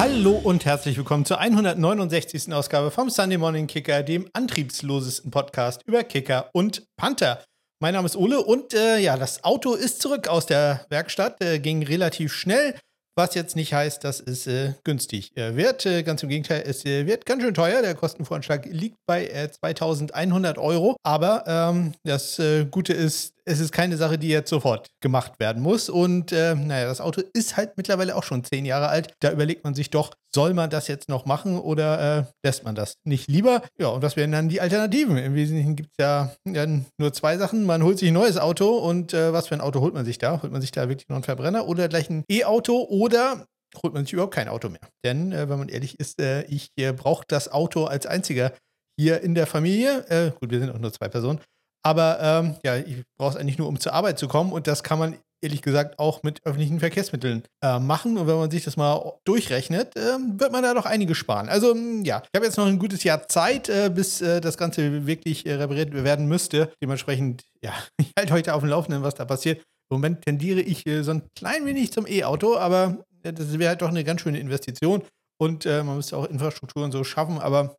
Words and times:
Hallo 0.00 0.30
und 0.42 0.64
herzlich 0.64 0.96
willkommen 0.96 1.26
zur 1.26 1.40
169. 1.40 2.54
Ausgabe 2.54 2.90
vom 2.90 3.10
Sunday 3.10 3.36
Morning 3.36 3.66
Kicker, 3.66 4.02
dem 4.02 4.30
antriebslosesten 4.32 5.30
Podcast 5.30 5.82
über 5.84 6.04
Kicker 6.04 6.48
und 6.54 6.86
Panther. 6.96 7.44
Mein 7.80 7.92
Name 7.92 8.06
ist 8.06 8.16
Ole 8.16 8.40
und 8.40 8.72
äh, 8.72 8.96
ja, 8.96 9.18
das 9.18 9.44
Auto 9.44 9.74
ist 9.74 10.00
zurück 10.00 10.26
aus 10.26 10.46
der 10.46 10.86
Werkstatt, 10.88 11.44
äh, 11.44 11.58
ging 11.58 11.82
relativ 11.82 12.32
schnell. 12.32 12.76
Was 13.14 13.34
jetzt 13.34 13.56
nicht 13.56 13.74
heißt, 13.74 14.02
dass 14.02 14.20
es 14.20 14.46
äh, 14.46 14.72
günstig 14.84 15.36
äh, 15.36 15.54
wird. 15.54 15.84
Äh, 15.84 16.02
ganz 16.02 16.22
im 16.22 16.30
Gegenteil, 16.30 16.62
es 16.64 16.86
äh, 16.86 17.06
wird 17.06 17.26
ganz 17.26 17.42
schön 17.42 17.52
teuer. 17.52 17.82
Der 17.82 17.94
Kostenvoranschlag 17.94 18.64
liegt 18.64 18.96
bei 19.06 19.26
2100 19.26 20.56
äh, 20.56 20.60
Euro. 20.60 20.96
Aber 21.02 21.44
ähm, 21.46 21.92
das 22.04 22.40
Gute 22.70 22.94
ist, 22.94 23.34
es 23.44 23.60
ist 23.60 23.72
keine 23.72 23.96
Sache, 23.96 24.18
die 24.18 24.28
jetzt 24.28 24.50
sofort 24.50 24.88
gemacht 25.00 25.38
werden 25.38 25.62
muss. 25.62 25.88
Und 25.88 26.32
äh, 26.32 26.54
naja, 26.54 26.86
das 26.86 27.00
Auto 27.00 27.22
ist 27.32 27.56
halt 27.56 27.76
mittlerweile 27.76 28.16
auch 28.16 28.24
schon 28.24 28.44
zehn 28.44 28.64
Jahre 28.64 28.88
alt. 28.88 29.14
Da 29.20 29.32
überlegt 29.32 29.64
man 29.64 29.74
sich 29.74 29.90
doch, 29.90 30.12
soll 30.34 30.54
man 30.54 30.70
das 30.70 30.88
jetzt 30.88 31.08
noch 31.08 31.26
machen 31.26 31.58
oder 31.58 32.18
äh, 32.18 32.24
lässt 32.44 32.64
man 32.64 32.74
das 32.74 32.94
nicht 33.04 33.28
lieber? 33.28 33.62
Ja, 33.78 33.88
und 33.88 34.02
was 34.02 34.16
wären 34.16 34.32
dann 34.32 34.48
die 34.48 34.60
Alternativen? 34.60 35.16
Im 35.16 35.34
Wesentlichen 35.34 35.76
gibt 35.76 35.90
es 35.96 36.02
ja, 36.04 36.32
ja, 36.46 36.66
nur 36.66 37.12
zwei 37.12 37.36
Sachen. 37.36 37.66
Man 37.66 37.82
holt 37.82 37.98
sich 37.98 38.08
ein 38.08 38.14
neues 38.14 38.38
Auto 38.38 38.78
und 38.78 39.12
äh, 39.12 39.32
was 39.32 39.48
für 39.48 39.54
ein 39.54 39.60
Auto 39.60 39.80
holt 39.80 39.94
man 39.94 40.04
sich 40.04 40.18
da? 40.18 40.40
Holt 40.42 40.52
man 40.52 40.60
sich 40.60 40.72
da 40.72 40.88
wirklich 40.88 41.08
noch 41.08 41.16
einen 41.16 41.24
Verbrenner 41.24 41.66
oder 41.66 41.88
gleich 41.88 42.08
ein 42.10 42.24
E-Auto 42.30 42.86
oder 42.88 43.46
holt 43.82 43.94
man 43.94 44.04
sich 44.04 44.12
überhaupt 44.12 44.34
kein 44.34 44.48
Auto 44.48 44.68
mehr? 44.68 44.80
Denn, 45.04 45.32
äh, 45.32 45.48
wenn 45.48 45.58
man 45.58 45.68
ehrlich 45.68 45.98
ist, 45.98 46.20
äh, 46.20 46.42
ich 46.44 46.70
äh, 46.76 46.92
brauche 46.92 47.24
das 47.28 47.50
Auto 47.50 47.84
als 47.84 48.06
einziger 48.06 48.52
hier 48.98 49.22
in 49.22 49.34
der 49.34 49.46
Familie. 49.46 50.34
gut, 50.40 50.50
wir 50.50 50.60
sind 50.60 50.70
auch 50.70 50.78
nur 50.78 50.92
zwei 50.92 51.08
Personen. 51.08 51.40
Aber 51.82 52.18
ähm, 52.20 52.56
ja, 52.64 52.76
ich 52.76 53.02
brauche 53.18 53.30
es 53.30 53.36
eigentlich 53.36 53.58
nur, 53.58 53.68
um 53.68 53.80
zur 53.80 53.94
Arbeit 53.94 54.18
zu 54.18 54.28
kommen. 54.28 54.52
Und 54.52 54.66
das 54.66 54.82
kann 54.82 54.98
man 54.98 55.16
ehrlich 55.42 55.62
gesagt 55.62 55.98
auch 55.98 56.22
mit 56.22 56.44
öffentlichen 56.44 56.80
Verkehrsmitteln 56.80 57.42
äh, 57.62 57.78
machen. 57.78 58.18
Und 58.18 58.26
wenn 58.26 58.36
man 58.36 58.50
sich 58.50 58.64
das 58.64 58.76
mal 58.76 59.18
durchrechnet, 59.24 59.96
äh, 59.96 60.18
wird 60.36 60.52
man 60.52 60.62
da 60.62 60.74
doch 60.74 60.86
einige 60.86 61.14
sparen. 61.14 61.48
Also 61.48 61.72
hm, 61.72 62.04
ja, 62.04 62.22
ich 62.22 62.36
habe 62.36 62.46
jetzt 62.46 62.58
noch 62.58 62.66
ein 62.66 62.78
gutes 62.78 63.04
Jahr 63.04 63.26
Zeit, 63.28 63.68
äh, 63.68 63.90
bis 63.92 64.20
äh, 64.20 64.40
das 64.40 64.56
Ganze 64.56 65.06
wirklich 65.06 65.46
äh, 65.46 65.54
repariert 65.54 65.92
werden 65.92 66.26
müsste. 66.26 66.72
Dementsprechend, 66.82 67.44
ja, 67.62 67.72
ich 67.98 68.12
halte 68.18 68.32
heute 68.32 68.54
auf 68.54 68.60
dem 68.60 68.70
Laufenden, 68.70 69.02
was 69.02 69.14
da 69.14 69.24
passiert. 69.24 69.58
Im 69.90 69.96
Moment 69.96 70.22
tendiere 70.22 70.60
ich 70.60 70.86
äh, 70.86 71.02
so 71.02 71.12
ein 71.12 71.22
klein 71.36 71.64
wenig 71.66 71.92
zum 71.92 72.06
E-Auto, 72.06 72.56
aber 72.56 72.98
das 73.22 73.58
wäre 73.58 73.70
halt 73.70 73.82
doch 73.82 73.88
eine 73.88 74.04
ganz 74.04 74.22
schöne 74.22 74.38
Investition. 74.38 75.02
Und 75.38 75.64
man 75.64 75.96
müsste 75.96 76.18
auch 76.18 76.26
Infrastrukturen 76.26 76.92
so 76.92 77.02
schaffen, 77.02 77.38
aber 77.38 77.74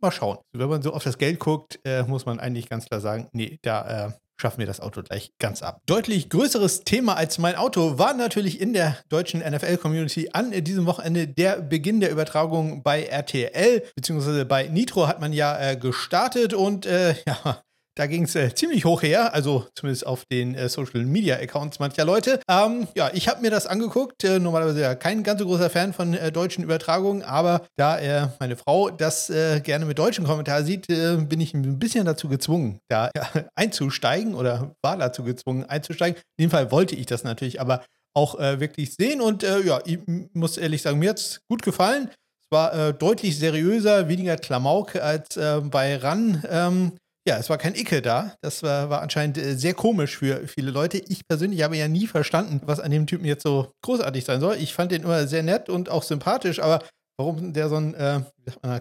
mal 0.00 0.10
schauen. 0.10 0.38
Wenn 0.52 0.68
man 0.68 0.82
so 0.82 0.92
auf 0.92 1.04
das 1.04 1.18
Geld 1.18 1.38
guckt, 1.38 1.78
äh, 1.84 2.02
muss 2.02 2.26
man 2.26 2.40
eigentlich 2.40 2.68
ganz 2.68 2.86
klar 2.86 3.00
sagen, 3.00 3.28
nee, 3.32 3.58
da 3.62 4.06
äh, 4.06 4.12
schaffen 4.40 4.60
wir 4.60 4.66
das 4.66 4.80
Auto 4.80 5.02
gleich 5.02 5.32
ganz 5.38 5.62
ab. 5.62 5.80
Deutlich 5.86 6.30
größeres 6.30 6.84
Thema 6.84 7.16
als 7.16 7.38
mein 7.38 7.56
Auto 7.56 7.98
war 7.98 8.14
natürlich 8.14 8.60
in 8.60 8.72
der 8.72 8.96
deutschen 9.08 9.40
NFL-Community 9.40 10.30
an 10.32 10.52
diesem 10.52 10.86
Wochenende 10.86 11.26
der 11.26 11.60
Beginn 11.60 12.00
der 12.00 12.10
Übertragung 12.10 12.82
bei 12.82 13.02
RTL, 13.04 13.82
beziehungsweise 13.96 14.44
bei 14.44 14.68
Nitro 14.68 15.08
hat 15.08 15.20
man 15.20 15.32
ja 15.32 15.58
äh, 15.58 15.76
gestartet 15.76 16.54
und 16.54 16.86
äh, 16.86 17.14
ja, 17.26 17.62
da 17.98 18.06
ging 18.06 18.24
es 18.24 18.36
äh, 18.36 18.54
ziemlich 18.54 18.84
hoch 18.84 19.02
her, 19.02 19.34
also 19.34 19.66
zumindest 19.74 20.06
auf 20.06 20.24
den 20.26 20.54
äh, 20.54 20.68
Social 20.68 21.04
Media 21.04 21.34
Accounts 21.36 21.80
mancher 21.80 22.04
Leute. 22.04 22.38
Ähm, 22.48 22.86
ja, 22.94 23.10
ich 23.12 23.28
habe 23.28 23.42
mir 23.42 23.50
das 23.50 23.66
angeguckt. 23.66 24.22
Äh, 24.22 24.38
normalerweise 24.38 24.80
ja 24.80 24.94
kein 24.94 25.24
ganz 25.24 25.40
so 25.40 25.46
großer 25.46 25.68
Fan 25.68 25.92
von 25.92 26.14
äh, 26.14 26.30
deutschen 26.30 26.62
Übertragungen, 26.62 27.24
aber 27.24 27.66
da 27.76 27.98
äh, 27.98 28.28
meine 28.38 28.56
Frau 28.56 28.90
das 28.90 29.30
äh, 29.30 29.60
gerne 29.60 29.84
mit 29.84 29.98
deutschen 29.98 30.24
Kommentaren 30.26 30.64
sieht, 30.64 30.86
bin 30.86 31.40
ich 31.40 31.54
ein 31.54 31.78
bisschen 31.78 32.04
dazu 32.04 32.28
gezwungen, 32.28 32.78
da 32.88 33.10
einzusteigen 33.56 34.34
oder 34.34 34.74
war 34.82 34.96
dazu 34.96 35.24
gezwungen 35.24 35.64
einzusteigen. 35.64 36.20
In 36.36 36.44
dem 36.44 36.50
Fall 36.50 36.70
wollte 36.70 36.94
ich 36.94 37.06
das 37.06 37.24
natürlich, 37.24 37.60
aber 37.60 37.84
auch 38.14 38.38
wirklich 38.38 38.94
sehen 38.94 39.20
und 39.20 39.42
ja, 39.42 39.80
ich 39.84 39.98
muss 40.32 40.56
ehrlich 40.56 40.82
sagen, 40.82 40.98
mir 40.98 41.10
hat 41.10 41.18
es 41.18 41.40
gut 41.48 41.62
gefallen. 41.62 42.10
Es 42.10 42.50
war 42.50 42.92
deutlich 42.92 43.38
seriöser, 43.38 44.08
weniger 44.08 44.36
Klamauk 44.36 44.96
als 44.96 45.38
bei 45.70 45.96
RAN. 45.96 46.42
Ähm, 46.48 46.92
ja, 47.28 47.36
es 47.36 47.50
war 47.50 47.58
kein 47.58 47.74
Icke 47.74 48.00
da. 48.00 48.34
Das 48.40 48.62
war, 48.62 48.88
war 48.88 49.02
anscheinend 49.02 49.36
äh, 49.36 49.54
sehr 49.54 49.74
komisch 49.74 50.16
für 50.16 50.48
viele 50.48 50.70
Leute. 50.70 50.96
Ich 51.08 51.28
persönlich 51.28 51.62
habe 51.62 51.76
ja 51.76 51.86
nie 51.86 52.06
verstanden, 52.06 52.62
was 52.64 52.80
an 52.80 52.90
dem 52.90 53.06
Typen 53.06 53.26
jetzt 53.26 53.42
so 53.42 53.70
großartig 53.82 54.24
sein 54.24 54.40
soll. 54.40 54.56
Ich 54.56 54.72
fand 54.72 54.92
den 54.92 55.02
immer 55.02 55.26
sehr 55.26 55.42
nett 55.42 55.68
und 55.68 55.90
auch 55.90 56.02
sympathisch, 56.02 56.58
aber 56.58 56.82
warum 57.18 57.52
der 57.52 57.68
so 57.68 57.76
ein 57.76 57.92
äh, 57.94 58.22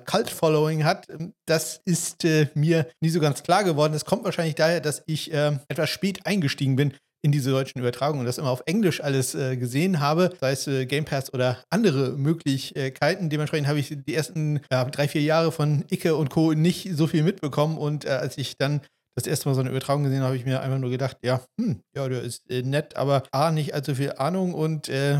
Cult-Following 0.06 0.86
hat, 0.86 1.10
ähm, 1.10 1.34
das 1.46 1.82
ist 1.84 2.24
äh, 2.24 2.48
mir 2.54 2.88
nie 3.02 3.10
so 3.10 3.20
ganz 3.20 3.44
klar 3.44 3.66
geworden. 3.66 3.94
Es 3.94 4.06
kommt 4.06 4.24
wahrscheinlich 4.24 4.56
daher, 4.56 4.80
dass 4.80 5.04
ich 5.08 5.34
äh, 5.34 5.58
etwas 5.68 5.90
spät 5.90 6.26
eingestiegen 6.26 6.78
bin 6.78 6.94
in 7.22 7.32
diese 7.32 7.52
deutschen 7.52 7.80
Übertragungen 7.80 8.22
und 8.22 8.26
das 8.26 8.38
immer 8.38 8.50
auf 8.50 8.64
Englisch 8.66 9.02
alles 9.02 9.36
äh, 9.36 9.58
gesehen 9.58 10.00
habe, 10.00 10.32
sei 10.40 10.52
es 10.52 10.68
äh, 10.68 10.86
Game 10.86 11.06
Pass 11.06 11.34
oder 11.34 11.58
andere 11.70 12.12
Möglichkeiten. 12.12 13.30
Dementsprechend 13.30 13.68
habe 13.68 13.80
ich 13.80 13.96
die 14.06 14.16
ersten 14.16 14.62
ja, 14.72 14.86
drei, 14.86 15.08
vier 15.08 15.22
Jahre 15.22 15.52
von 15.52 15.86
Icke 15.90 16.16
und 16.16 16.30
Co. 16.30 16.54
nicht 16.54 16.90
so 16.94 17.08
viel 17.08 17.24
mitbekommen 17.24 17.78
und 17.78 18.06
äh, 18.06 18.10
als 18.10 18.38
ich 18.38 18.58
dann 18.58 18.82
das 19.18 19.26
erste 19.26 19.50
Mal 19.50 19.56
so 19.56 19.62
eine 19.62 19.72
Übertragung 19.72 20.04
gesehen 20.04 20.20
habe, 20.20 20.28
habe 20.28 20.38
ich 20.38 20.46
mir 20.46 20.62
einfach 20.62 20.78
nur 20.78 20.92
gedacht, 20.92 21.18
ja, 21.24 21.42
hm, 21.60 21.82
ja, 21.96 22.08
der 22.08 22.22
ist 22.22 22.50
äh, 22.52 22.62
nett, 22.62 22.96
aber 22.96 23.24
A, 23.32 23.50
nicht 23.52 23.74
allzu 23.74 23.96
viel 23.96 24.14
Ahnung 24.14 24.54
und 24.54 24.90
äh, 24.90 25.18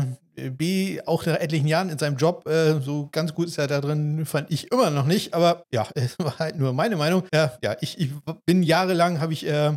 B, 0.50 1.00
auch 1.04 1.26
nach 1.26 1.40
etlichen 1.40 1.66
Jahren 1.66 1.90
in 1.90 1.98
seinem 1.98 2.16
Job, 2.16 2.46
äh, 2.46 2.80
so 2.80 3.08
ganz 3.10 3.34
gut 3.34 3.48
ist 3.48 3.58
er 3.58 3.66
da 3.66 3.80
drin, 3.80 4.24
fand 4.24 4.52
ich 4.52 4.70
immer 4.70 4.90
noch 4.90 5.04
nicht, 5.04 5.34
aber 5.34 5.64
ja, 5.72 5.88
es 5.96 6.16
war 6.18 6.38
halt 6.38 6.56
nur 6.56 6.72
meine 6.72 6.94
Meinung. 6.94 7.24
Ja, 7.34 7.58
ja 7.62 7.76
ich, 7.80 7.98
ich 7.98 8.10
bin 8.46 8.62
jahrelang, 8.62 9.20
habe 9.20 9.32
ich 9.32 9.44
äh, 9.46 9.74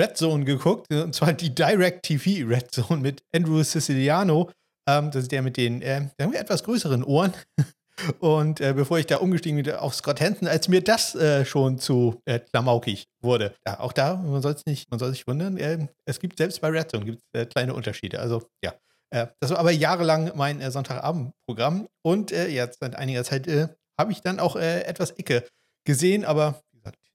Red 0.00 0.16
Zone 0.16 0.44
geguckt, 0.44 0.92
und 0.92 1.14
zwar 1.14 1.32
die 1.32 1.54
Direct 1.54 2.04
TV 2.04 2.46
Red 2.48 2.70
Zone 2.70 3.00
mit 3.00 3.22
Andrew 3.34 3.62
Siciliano. 3.62 4.50
Ähm, 4.88 5.10
das 5.10 5.24
ist 5.24 5.32
der 5.32 5.42
mit 5.42 5.56
den 5.56 5.82
äh, 5.82 6.08
etwas 6.16 6.62
größeren 6.62 7.02
Ohren. 7.04 7.32
Und 8.20 8.60
äh, 8.60 8.74
bevor 8.74 8.98
ich 8.98 9.06
da 9.06 9.16
umgestiegen 9.16 9.60
bin 9.60 9.74
auf 9.74 9.94
Scott 9.94 10.20
Hansen, 10.20 10.46
als 10.46 10.68
mir 10.68 10.82
das 10.82 11.14
äh, 11.16 11.44
schon 11.44 11.78
zu 11.78 12.20
äh, 12.26 12.38
klamaukig 12.38 13.08
wurde. 13.20 13.54
Ja, 13.66 13.80
auch 13.80 13.92
da, 13.92 14.14
man 14.16 14.40
soll 14.40 14.54
nicht, 14.66 14.88
man 14.90 15.00
soll 15.00 15.10
sich 15.10 15.26
wundern, 15.26 15.56
äh, 15.56 15.88
es 16.04 16.20
gibt 16.20 16.38
selbst 16.38 16.60
bei 16.60 16.68
Red 16.68 16.90
Zone 16.90 17.04
gibt's, 17.04 17.24
äh, 17.32 17.46
kleine 17.46 17.74
Unterschiede. 17.74 18.20
Also 18.20 18.44
ja, 18.62 18.74
äh, 19.10 19.26
das 19.40 19.50
war 19.50 19.58
aber 19.58 19.72
jahrelang 19.72 20.30
mein 20.36 20.70
Sonntagabendprogramm. 20.70 21.88
Und 22.02 22.30
jetzt 22.30 22.78
seit 22.80 22.94
einiger 22.94 23.24
Zeit 23.24 23.48
habe 23.98 24.12
ich 24.12 24.22
dann 24.22 24.38
auch 24.38 24.54
etwas 24.54 25.10
Ecke 25.10 25.44
gesehen, 25.84 26.24
aber 26.24 26.62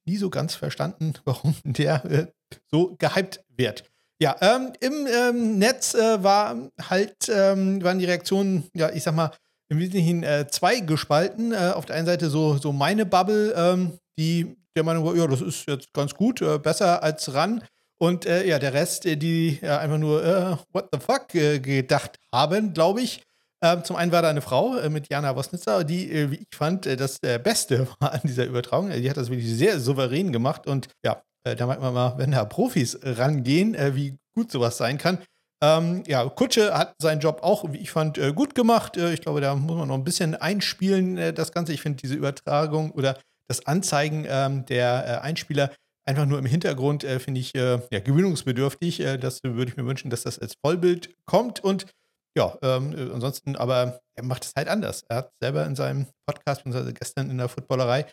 nie 0.05 0.17
so 0.17 0.29
ganz 0.29 0.55
verstanden, 0.55 1.13
warum 1.25 1.55
der 1.63 2.31
so 2.69 2.95
gehypt 2.97 3.43
wird. 3.55 3.83
Ja, 4.19 4.35
ähm, 4.41 4.73
im 4.79 5.07
ähm, 5.07 5.57
Netz 5.59 5.95
äh, 5.95 6.23
war 6.23 6.55
halt, 6.89 7.29
ähm, 7.29 7.83
waren 7.83 7.99
die 7.99 8.05
Reaktionen, 8.05 8.69
ja, 8.73 8.89
ich 8.91 9.03
sag 9.03 9.15
mal, 9.15 9.31
im 9.69 9.79
Wesentlichen 9.79 10.23
äh, 10.23 10.47
zwei 10.49 10.79
gespalten. 10.79 11.51
Äh, 11.51 11.71
auf 11.73 11.85
der 11.85 11.95
einen 11.95 12.05
Seite 12.05 12.29
so, 12.29 12.57
so 12.57 12.71
meine 12.71 13.05
Bubble, 13.05 13.53
ähm, 13.57 13.97
die 14.17 14.55
der 14.75 14.83
Meinung 14.83 15.05
war, 15.05 15.15
ja, 15.15 15.27
das 15.27 15.41
ist 15.41 15.67
jetzt 15.67 15.93
ganz 15.93 16.13
gut, 16.13 16.41
äh, 16.41 16.57
besser 16.57 17.03
als 17.03 17.33
ran. 17.33 17.63
Und 17.99 18.25
äh, 18.25 18.45
ja, 18.47 18.59
der 18.59 18.73
Rest, 18.73 19.05
äh, 19.05 19.15
die 19.15 19.59
einfach 19.61 19.97
nur 19.97 20.59
What 20.71 20.89
the 20.91 20.99
fuck 20.99 21.27
gedacht 21.29 22.17
haben, 22.31 22.73
glaube 22.73 23.01
ich. 23.01 23.23
Ähm, 23.63 23.83
zum 23.83 23.95
einen 23.95 24.11
war 24.11 24.21
da 24.21 24.29
eine 24.29 24.41
Frau 24.41 24.73
mit 24.89 25.09
Jana 25.09 25.35
Wosnitzer, 25.35 25.85
die, 25.85 26.31
wie 26.31 26.35
ich 26.35 26.47
fand, 26.53 26.85
das 26.85 27.19
Beste 27.19 27.87
war 27.99 28.11
an 28.11 28.21
dieser 28.23 28.45
Übertragung. 28.45 28.89
Die 28.91 29.09
hat 29.09 29.17
das 29.17 29.29
wirklich 29.29 29.49
sehr 29.49 29.79
souverän 29.79 30.33
gemacht 30.33 30.67
und 30.67 30.89
ja, 31.05 31.23
äh, 31.43 31.55
da 31.55 31.67
merkt 31.67 31.81
man 31.81 31.93
mal, 31.93 32.17
wenn 32.17 32.31
da 32.31 32.45
Profis 32.45 32.97
rangehen, 33.03 33.75
äh, 33.75 33.95
wie 33.95 34.17
gut 34.35 34.51
sowas 34.51 34.77
sein 34.77 34.97
kann. 34.97 35.19
Ähm, 35.63 36.03
ja, 36.07 36.27
Kutsche 36.27 36.77
hat 36.77 36.95
seinen 37.01 37.21
Job 37.21 37.39
auch, 37.41 37.71
wie 37.71 37.77
ich 37.77 37.91
fand, 37.91 38.17
äh, 38.17 38.33
gut 38.33 38.55
gemacht. 38.55 38.97
Äh, 38.97 39.13
ich 39.13 39.21
glaube, 39.21 39.41
da 39.41 39.55
muss 39.55 39.77
man 39.77 39.87
noch 39.87 39.95
ein 39.95 40.03
bisschen 40.03 40.35
einspielen, 40.35 41.17
äh, 41.17 41.33
das 41.33 41.51
Ganze. 41.51 41.73
Ich 41.73 41.81
finde 41.81 42.01
diese 42.01 42.15
Übertragung 42.15 42.91
oder 42.91 43.17
das 43.47 43.65
Anzeigen 43.65 44.25
ähm, 44.27 44.65
der 44.65 45.05
äh, 45.05 45.25
Einspieler 45.25 45.71
einfach 46.05 46.25
nur 46.25 46.39
im 46.39 46.45
Hintergrund, 46.45 47.03
finde 47.03 47.39
ich, 47.39 47.53
ja, 47.53 47.77
gewöhnungsbedürftig. 47.89 49.01
das 49.21 49.39
würde 49.41 49.71
ich 49.71 49.77
mir 49.77 49.85
wünschen, 49.85 50.09
dass 50.09 50.23
das 50.23 50.37
als 50.37 50.55
Vollbild 50.61 51.15
kommt. 51.25 51.63
Und 51.63 51.85
ja, 52.35 52.57
ähm, 52.61 53.11
ansonsten, 53.13 53.55
aber 53.55 53.99
er 54.15 54.23
macht 54.23 54.45
es 54.45 54.53
halt 54.55 54.67
anders. 54.67 55.03
Er 55.07 55.17
hat 55.17 55.31
selber 55.39 55.65
in 55.65 55.75
seinem 55.75 56.07
Podcast, 56.25 56.63
beziehungsweise 56.63 56.93
gestern 56.93 57.29
in 57.29 57.37
der 57.37 57.49
Footballerei, 57.49 58.05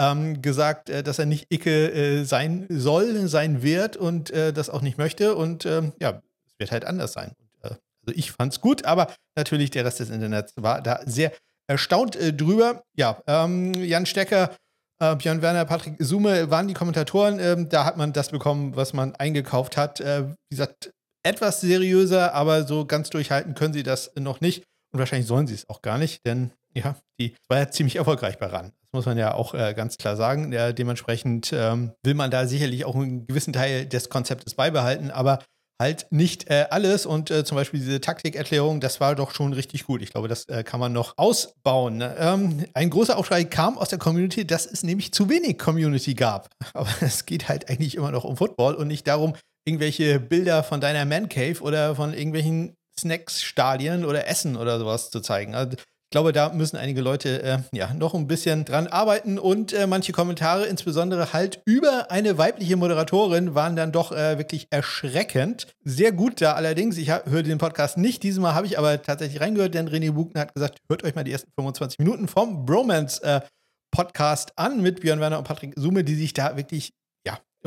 ähm, 0.00 0.42
gesagt, 0.42 0.90
äh, 0.90 1.02
dass 1.02 1.18
er 1.18 1.26
nicht 1.26 1.46
Icke 1.52 1.92
äh, 1.92 2.24
sein 2.24 2.66
soll, 2.68 3.28
sein 3.28 3.62
wird 3.62 3.96
und 3.96 4.30
äh, 4.30 4.52
das 4.52 4.70
auch 4.70 4.82
nicht 4.82 4.98
möchte. 4.98 5.34
Und 5.34 5.66
ähm, 5.66 5.92
ja, 6.00 6.22
es 6.46 6.58
wird 6.58 6.70
halt 6.70 6.84
anders 6.84 7.12
sein. 7.12 7.32
Und, 7.38 7.70
äh, 7.70 7.74
also 8.06 8.14
ich 8.16 8.32
fand's 8.32 8.60
gut, 8.60 8.84
aber 8.84 9.12
natürlich 9.36 9.70
der 9.70 9.84
Rest 9.84 10.00
des 10.00 10.10
Internets 10.10 10.52
war 10.56 10.82
da 10.82 11.00
sehr 11.04 11.32
erstaunt 11.66 12.16
äh, 12.16 12.32
drüber. 12.32 12.82
Ja, 12.96 13.22
ähm, 13.26 13.74
Jan 13.74 14.06
Stecker, 14.06 14.54
äh, 15.00 15.16
Björn 15.16 15.42
Werner, 15.42 15.64
Patrick 15.64 15.96
Sume 15.98 16.50
waren 16.50 16.68
die 16.68 16.74
Kommentatoren. 16.74 17.38
Ähm, 17.40 17.68
da 17.68 17.84
hat 17.84 17.96
man 17.96 18.12
das 18.12 18.30
bekommen, 18.30 18.76
was 18.76 18.92
man 18.92 19.14
eingekauft 19.16 19.76
hat. 19.76 20.00
wie 20.00 20.34
gesagt, 20.50 20.90
etwas 21.22 21.60
seriöser, 21.60 22.34
aber 22.34 22.66
so 22.66 22.86
ganz 22.86 23.10
durchhalten 23.10 23.54
können 23.54 23.74
sie 23.74 23.82
das 23.82 24.12
noch 24.18 24.40
nicht. 24.40 24.64
Und 24.92 24.98
wahrscheinlich 24.98 25.28
sollen 25.28 25.46
sie 25.46 25.54
es 25.54 25.68
auch 25.68 25.82
gar 25.82 25.98
nicht, 25.98 26.24
denn 26.26 26.52
ja, 26.74 26.96
die 27.18 27.34
war 27.48 27.58
ja 27.58 27.70
ziemlich 27.70 27.96
erfolgreich 27.96 28.38
bei 28.38 28.46
RAN. 28.46 28.72
Das 28.80 28.92
muss 28.92 29.06
man 29.06 29.18
ja 29.18 29.34
auch 29.34 29.54
äh, 29.54 29.74
ganz 29.74 29.98
klar 29.98 30.16
sagen. 30.16 30.52
Ja, 30.52 30.72
dementsprechend 30.72 31.52
ähm, 31.52 31.92
will 32.02 32.14
man 32.14 32.30
da 32.30 32.46
sicherlich 32.46 32.84
auch 32.84 32.94
einen 32.94 33.26
gewissen 33.26 33.52
Teil 33.52 33.86
des 33.86 34.08
Konzeptes 34.08 34.54
beibehalten, 34.54 35.10
aber 35.10 35.40
halt 35.80 36.06
nicht 36.10 36.50
äh, 36.50 36.66
alles. 36.70 37.06
Und 37.06 37.30
äh, 37.30 37.44
zum 37.44 37.56
Beispiel 37.56 37.80
diese 37.80 38.00
Taktikerklärung, 38.00 38.80
das 38.80 39.00
war 39.00 39.14
doch 39.14 39.32
schon 39.32 39.52
richtig 39.52 39.84
gut. 39.84 40.02
Ich 40.02 40.10
glaube, 40.10 40.28
das 40.28 40.48
äh, 40.48 40.64
kann 40.64 40.80
man 40.80 40.92
noch 40.92 41.14
ausbauen. 41.16 41.98
Ne? 41.98 42.16
Ähm, 42.18 42.64
ein 42.74 42.90
großer 42.90 43.16
Aufschrei 43.16 43.44
kam 43.44 43.78
aus 43.78 43.88
der 43.88 43.98
Community, 43.98 44.46
dass 44.46 44.66
es 44.66 44.82
nämlich 44.82 45.12
zu 45.12 45.28
wenig 45.28 45.58
Community 45.58 46.14
gab. 46.14 46.48
Aber 46.72 46.90
es 47.00 47.26
geht 47.26 47.48
halt 47.48 47.68
eigentlich 47.68 47.94
immer 47.94 48.10
noch 48.10 48.24
um 48.24 48.36
Football 48.36 48.74
und 48.74 48.88
nicht 48.88 49.06
darum, 49.06 49.34
irgendwelche 49.68 50.18
Bilder 50.18 50.62
von 50.62 50.80
deiner 50.80 51.04
Man 51.04 51.28
Cave 51.28 51.60
oder 51.60 51.94
von 51.94 52.14
irgendwelchen 52.14 52.74
Snacks, 52.98 53.42
Stadien 53.42 54.04
oder 54.04 54.26
Essen 54.26 54.56
oder 54.56 54.78
sowas 54.78 55.10
zu 55.10 55.20
zeigen. 55.20 55.54
Also 55.54 55.76
ich 55.76 56.10
glaube, 56.10 56.32
da 56.32 56.48
müssen 56.48 56.78
einige 56.78 57.02
Leute 57.02 57.42
äh, 57.42 57.58
ja 57.74 57.92
noch 57.92 58.14
ein 58.14 58.26
bisschen 58.26 58.64
dran 58.64 58.86
arbeiten 58.86 59.38
und 59.38 59.74
äh, 59.74 59.86
manche 59.86 60.12
Kommentare, 60.12 60.64
insbesondere 60.64 61.34
halt 61.34 61.60
über 61.66 62.10
eine 62.10 62.38
weibliche 62.38 62.78
Moderatorin, 62.78 63.54
waren 63.54 63.76
dann 63.76 63.92
doch 63.92 64.10
äh, 64.10 64.38
wirklich 64.38 64.68
erschreckend. 64.70 65.66
Sehr 65.84 66.12
gut 66.12 66.40
da 66.40 66.54
allerdings. 66.54 66.96
Ich 66.96 67.10
höre 67.10 67.42
den 67.42 67.58
Podcast 67.58 67.98
nicht. 67.98 68.22
Dieses 68.22 68.40
Mal 68.40 68.54
habe 68.54 68.66
ich 68.66 68.78
aber 68.78 69.02
tatsächlich 69.02 69.42
reingehört, 69.42 69.74
denn 69.74 69.86
René 69.86 70.12
Bugner 70.12 70.40
hat 70.40 70.54
gesagt, 70.54 70.78
hört 70.88 71.04
euch 71.04 71.14
mal 71.14 71.24
die 71.24 71.32
ersten 71.32 71.50
25 71.58 71.98
Minuten 71.98 72.26
vom 72.26 72.64
Bromance 72.64 73.22
äh, 73.22 73.42
Podcast 73.90 74.52
an 74.56 74.80
mit 74.80 75.00
Björn 75.00 75.20
Werner 75.20 75.38
und 75.38 75.44
Patrick 75.44 75.74
Sume, 75.76 76.04
die 76.04 76.14
sich 76.14 76.32
da 76.32 76.56
wirklich, 76.56 76.94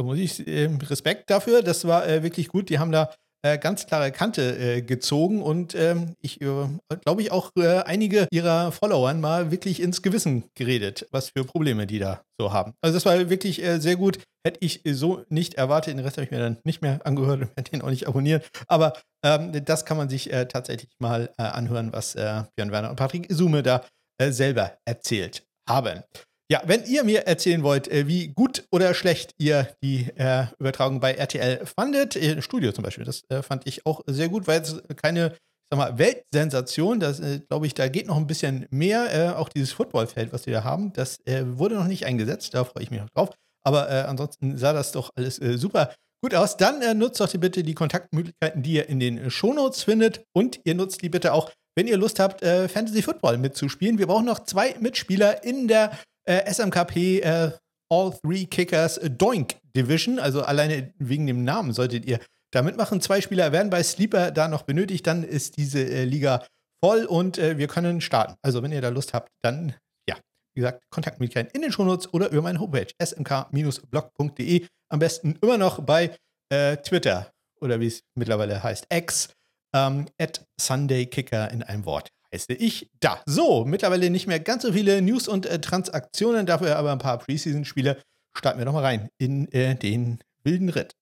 ja, 0.02 0.06
muss 0.06 0.18
ich 0.18 0.48
ähm, 0.48 0.78
Respekt 0.78 1.30
dafür. 1.30 1.62
Das 1.62 1.86
war 1.86 2.08
äh, 2.08 2.24
wirklich 2.24 2.48
gut. 2.48 2.70
Die 2.70 2.80
haben 2.80 2.92
da 2.92 3.12
äh, 3.44 3.58
ganz 3.58 3.88
klare 3.88 4.12
Kante 4.12 4.58
äh, 4.58 4.82
gezogen 4.82 5.42
und 5.42 5.74
ähm, 5.74 6.16
ich 6.22 6.42
äh, 6.42 6.68
glaube 7.04 7.24
ich 7.24 7.32
auch 7.32 7.52
äh, 7.58 7.80
einige 7.80 8.28
ihrer 8.32 8.72
Followern 8.72 9.20
mal 9.20 9.50
wirklich 9.50 9.82
ins 9.82 10.04
Gewissen 10.04 10.44
geredet, 10.54 11.08
was 11.10 11.30
für 11.30 11.44
Probleme 11.44 11.88
die 11.88 11.98
da 11.98 12.22
so 12.40 12.54
haben. 12.54 12.74
Also 12.82 12.96
das 12.96 13.06
war 13.06 13.30
wirklich 13.32 13.64
äh, 13.64 13.80
sehr 13.80 13.96
gut. 13.96 14.20
Hätte 14.46 14.60
ich 14.62 14.82
so 14.86 15.24
nicht 15.30 15.56
erwartet. 15.56 15.94
Den 15.94 16.04
Rest 16.04 16.18
habe 16.18 16.26
ich 16.26 16.32
mir 16.32 16.40
dann 16.40 16.58
nicht 16.64 16.84
mehr 16.84 17.00
angehört 17.04 17.42
und 17.42 17.58
werde 17.58 17.72
den 17.72 17.82
auch 17.82 17.90
nicht 17.90 18.08
abonnieren. 18.08 18.42
Aber 18.68 18.94
ähm, 19.24 19.66
das 19.66 19.86
kann 19.86 19.98
man 19.98 20.10
sich 20.10 20.32
äh, 20.32 20.46
tatsächlich 20.48 20.92
mal 21.00 21.32
anhören, 21.38 21.94
was 21.94 22.14
Björn 22.14 22.72
Werner 22.72 22.90
und 22.90 22.96
Patrick 22.96 23.28
Sume 23.30 23.64
da 23.64 23.84
selber 24.20 24.78
erzählt 24.86 25.44
haben. 25.68 26.04
Ja, 26.52 26.62
wenn 26.66 26.84
ihr 26.84 27.06
mir 27.06 27.28
erzählen 27.28 27.64
wollt, 27.64 27.88
äh, 27.88 28.10
wie 28.10 28.28
gut 28.28 28.66
oder 28.72 28.94
schlecht 28.94 29.34
ihr 29.38 29.70
die 29.82 30.10
äh, 30.18 30.48
Übertragung 30.60 31.00
bei 31.00 31.14
RTL 31.14 31.66
fandet, 31.66 32.18
äh, 32.18 32.42
Studio 32.42 32.74
zum 32.74 32.84
Beispiel, 32.84 33.06
das 33.06 33.22
äh, 33.30 33.42
fand 33.42 33.66
ich 33.68 33.86
auch 33.86 34.02
sehr 34.06 34.28
gut, 34.28 34.48
weil 34.48 34.60
es 34.60 34.84
keine, 34.98 35.28
ich 35.28 35.38
sag 35.72 35.78
mal, 35.78 35.98
Weltsensation, 35.98 37.00
das 37.00 37.22
äh, 37.22 37.40
glaube 37.48 37.68
ich, 37.68 37.74
da 37.74 37.88
geht 37.88 38.06
noch 38.06 38.18
ein 38.18 38.28
bisschen 38.28 38.68
mehr. 38.70 39.16
Äh, 39.16 39.30
auch 39.38 39.48
dieses 39.48 39.72
Footballfeld, 39.72 40.34
was 40.34 40.46
wir 40.46 40.52
da 40.52 40.66
haben, 40.66 40.92
das 40.92 41.20
wurde 41.26 41.76
noch 41.76 41.88
nicht 41.88 42.06
eingesetzt, 42.06 42.54
da 42.54 42.66
freue 42.66 42.84
ich 42.84 42.92
mich 42.92 43.00
noch 43.00 43.10
drauf. 43.12 43.30
Aber 43.64 44.10
ansonsten 44.10 44.58
sah 44.58 44.74
das 44.74 44.92
doch 44.92 45.12
alles 45.16 45.36
super 45.36 45.94
gut 46.22 46.36
aus. 46.36 46.58
Dann 46.58 46.98
nutzt 46.98 47.22
doch 47.22 47.32
bitte 47.32 47.64
die 47.64 47.76
Kontaktmöglichkeiten, 47.76 48.62
die 48.64 48.74
ihr 48.74 48.90
in 48.90 49.00
den 49.00 49.30
Shownotes 49.30 49.84
findet 49.84 50.26
und 50.34 50.60
ihr 50.66 50.76
nutzt 50.76 51.02
die 51.04 51.10
bitte 51.10 51.32
auch, 51.32 51.52
wenn 51.78 51.88
ihr 51.88 51.96
Lust 51.96 52.20
habt, 52.20 52.42
Fantasy 52.42 53.04
Football 53.04 53.38
mitzuspielen. 53.38 54.00
Wir 54.00 54.08
brauchen 54.08 54.26
noch 54.26 54.40
zwei 54.40 54.76
Mitspieler 54.80 55.44
in 55.44 55.68
der 55.68 55.92
äh, 56.26 56.52
SMKP 56.52 57.20
äh, 57.20 57.52
All 57.90 58.12
Three 58.24 58.46
Kickers 58.46 59.00
Doink 59.04 59.56
Division. 59.76 60.20
Also 60.20 60.44
alleine 60.44 60.94
wegen 60.98 61.28
dem 61.28 61.44
Namen 61.44 61.74
solltet 61.74 62.06
ihr 62.06 62.20
da 62.52 62.62
mitmachen. 62.62 63.02
Zwei 63.02 63.22
Spieler 63.22 63.52
werden 63.52 63.70
bei 63.70 63.84
Sleeper 63.84 64.32
da 64.32 64.48
noch 64.48 64.64
benötigt. 64.64 65.06
Dann 65.08 65.24
ist 65.24 65.58
diese 65.58 65.84
äh, 65.84 66.06
Liga 66.06 66.46
voll 66.84 67.06
und 67.06 67.38
äh, 67.38 67.58
wir 67.58 67.68
können 67.68 68.02
starten. 68.02 68.36
Also 68.42 68.64
wenn 68.64 68.72
ihr 68.72 68.82
da 68.82 68.90
Lust 68.90 69.14
habt, 69.14 69.30
dann 69.42 69.76
ja, 70.08 70.16
wie 70.56 70.62
gesagt, 70.62 70.84
Kontaktmöglichkeiten 70.90 71.52
in 71.54 71.62
den 71.62 71.72
Shownotes 71.72 72.14
oder 72.14 72.30
über 72.30 72.42
meine 72.42 72.60
Homepage 72.60 72.88
smk-blog.de. 73.02 74.66
Am 74.90 75.00
besten 75.00 75.38
immer 75.42 75.58
noch 75.58 75.82
bei 75.82 76.16
äh, 76.50 76.78
Twitter 76.78 77.32
oder 77.62 77.80
wie 77.80 77.88
es 77.88 78.04
mittlerweile 78.16 78.62
heißt, 78.62 78.88
X, 78.92 79.30
ähm, 79.74 80.08
at 80.20 80.46
SundayKicker 80.60 81.52
in 81.52 81.64
einem 81.64 81.86
Wort 81.86 82.10
heiße 82.34 82.54
ich 82.54 82.90
da. 83.00 83.22
So, 83.26 83.66
mittlerweile 83.66 84.10
nicht 84.10 84.28
mehr 84.28 84.40
ganz 84.40 84.64
so 84.64 84.74
viele 84.74 85.02
News 85.02 85.28
und 85.28 85.46
äh, 85.46 85.60
Transaktionen, 85.60 86.46
dafür 86.46 86.78
aber 86.78 86.92
ein 86.92 87.00
paar 87.00 87.18
Preseason-Spiele. 87.18 88.02
Starten 88.34 88.60
wir 88.60 88.66
doch 88.66 88.74
mal 88.74 88.84
rein 88.84 89.10
in 89.18 89.52
äh, 89.52 89.76
den 89.76 90.20
wilden 90.44 90.70
Ritt. 90.70 90.96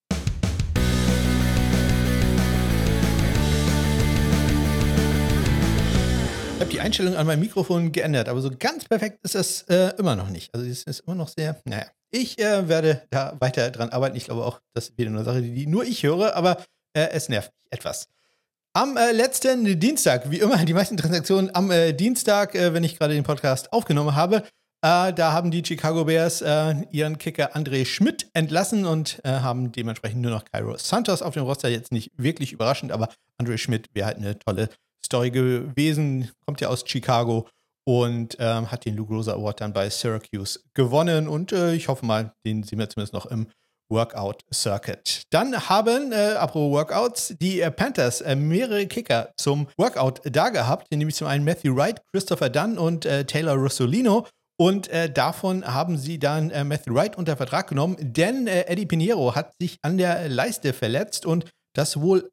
Ich 6.55 6.61
habe 6.61 6.71
die 6.71 6.81
Einstellung 6.81 7.15
an 7.15 7.25
meinem 7.25 7.39
Mikrofon 7.39 7.91
geändert, 7.91 8.27
aber 8.27 8.41
so 8.41 8.51
ganz 8.57 8.83
perfekt 8.85 9.19
ist 9.23 9.35
das 9.35 9.61
äh, 9.69 9.93
immer 9.97 10.15
noch 10.15 10.29
nicht. 10.29 10.53
Also 10.53 10.65
es 10.65 10.83
ist 10.83 11.01
immer 11.01 11.15
noch 11.15 11.29
sehr, 11.29 11.61
naja. 11.63 11.85
Ich 12.11 12.39
äh, 12.39 12.67
werde 12.67 13.03
da 13.11 13.37
weiter 13.39 13.69
dran 13.69 13.89
arbeiten. 13.89 14.17
Ich 14.17 14.25
glaube 14.25 14.43
auch, 14.43 14.59
das 14.73 14.89
ist 14.89 14.97
wieder 14.97 15.11
eine 15.11 15.23
Sache, 15.23 15.43
die 15.43 15.67
nur 15.67 15.85
ich 15.85 16.03
höre, 16.03 16.35
aber 16.35 16.57
äh, 16.93 17.07
es 17.11 17.29
nervt 17.29 17.51
mich 17.53 17.79
etwas. 17.79 18.09
Am 18.73 18.97
äh, 18.97 19.11
letzten 19.11 19.79
Dienstag, 19.79 20.29
wie 20.29 20.39
immer, 20.39 20.57
die 20.65 20.75
meisten 20.75 20.95
Transaktionen 20.95 21.53
am 21.55 21.71
äh, 21.71 21.91
Dienstag, 21.91 22.53
äh, 22.53 22.71
wenn 22.71 22.83
ich 22.83 22.99
gerade 22.99 23.15
den 23.15 23.23
Podcast 23.23 23.73
aufgenommen 23.73 24.15
habe, 24.15 24.43
äh, 24.83 25.11
da 25.11 25.31
haben 25.31 25.49
die 25.49 25.65
Chicago 25.65 26.05
Bears 26.05 26.43
äh, 26.43 26.75
ihren 26.91 27.17
Kicker 27.17 27.55
André 27.55 27.83
Schmidt 27.83 28.29
entlassen 28.33 28.85
und 28.85 29.21
äh, 29.23 29.29
haben 29.29 29.71
dementsprechend 29.71 30.21
nur 30.21 30.29
noch 30.29 30.45
Cairo 30.45 30.77
Santos 30.77 31.23
auf 31.23 31.33
dem 31.33 31.45
Roster. 31.45 31.67
Jetzt 31.67 31.91
nicht 31.91 32.11
wirklich 32.15 32.53
überraschend, 32.53 32.91
aber 32.91 33.09
André 33.41 33.57
Schmidt 33.57 33.87
wäre 33.95 34.05
halt 34.05 34.17
eine 34.17 34.37
tolle 34.37 34.69
Story 35.03 35.31
gewesen. 35.31 36.29
Kommt 36.45 36.61
ja 36.61 36.67
aus 36.67 36.83
Chicago 36.85 37.47
und 37.85 38.37
ähm, 38.39 38.71
hat 38.71 38.85
den 38.85 38.95
Lou 38.95 39.07
Groza 39.07 39.33
Award 39.33 39.61
dann 39.61 39.73
bei 39.73 39.89
Syracuse 39.89 40.59
gewonnen. 40.75 41.27
Und 41.27 41.51
ich 41.53 41.87
hoffe 41.87 42.05
mal, 42.05 42.33
den 42.45 42.61
sehen 42.61 42.77
wir 42.77 42.87
zumindest 42.87 43.13
noch 43.13 43.25
im 43.25 43.47
Workout 43.89 44.43
Circuit. 44.53 45.23
Dann 45.31 45.69
haben, 45.69 46.11
äh, 46.11 46.35
apropos 46.37 46.71
Workouts, 46.71 47.35
die 47.41 47.61
äh, 47.61 47.71
Panthers 47.71 48.21
äh, 48.21 48.35
mehrere 48.35 48.87
Kicker 48.87 49.31
zum 49.37 49.67
Workout 49.77 50.21
da 50.23 50.49
gehabt, 50.49 50.91
nämlich 50.91 51.15
zum 51.15 51.27
einen 51.27 51.43
Matthew 51.43 51.75
Wright, 51.75 52.01
Christopher 52.11 52.49
Dunn 52.49 52.77
und 52.77 53.05
äh, 53.05 53.25
Taylor 53.25 53.55
Rossolino. 53.55 54.27
Und 54.59 54.89
äh, 54.89 55.09
davon 55.09 55.65
haben 55.65 55.97
sie 55.97 56.19
dann 56.19 56.51
äh, 56.51 56.63
Matthew 56.63 56.93
Wright 56.93 57.17
unter 57.17 57.37
Vertrag 57.37 57.67
genommen, 57.67 57.95
denn 57.99 58.47
Eddie 58.47 58.85
Pinheiro 58.85 59.33
hat 59.33 59.53
sich 59.59 59.77
an 59.81 59.97
der 59.97 60.27
Leiste 60.27 60.73
verletzt 60.73 61.25
und 61.25 61.45
das 61.73 62.01
wohl 62.01 62.29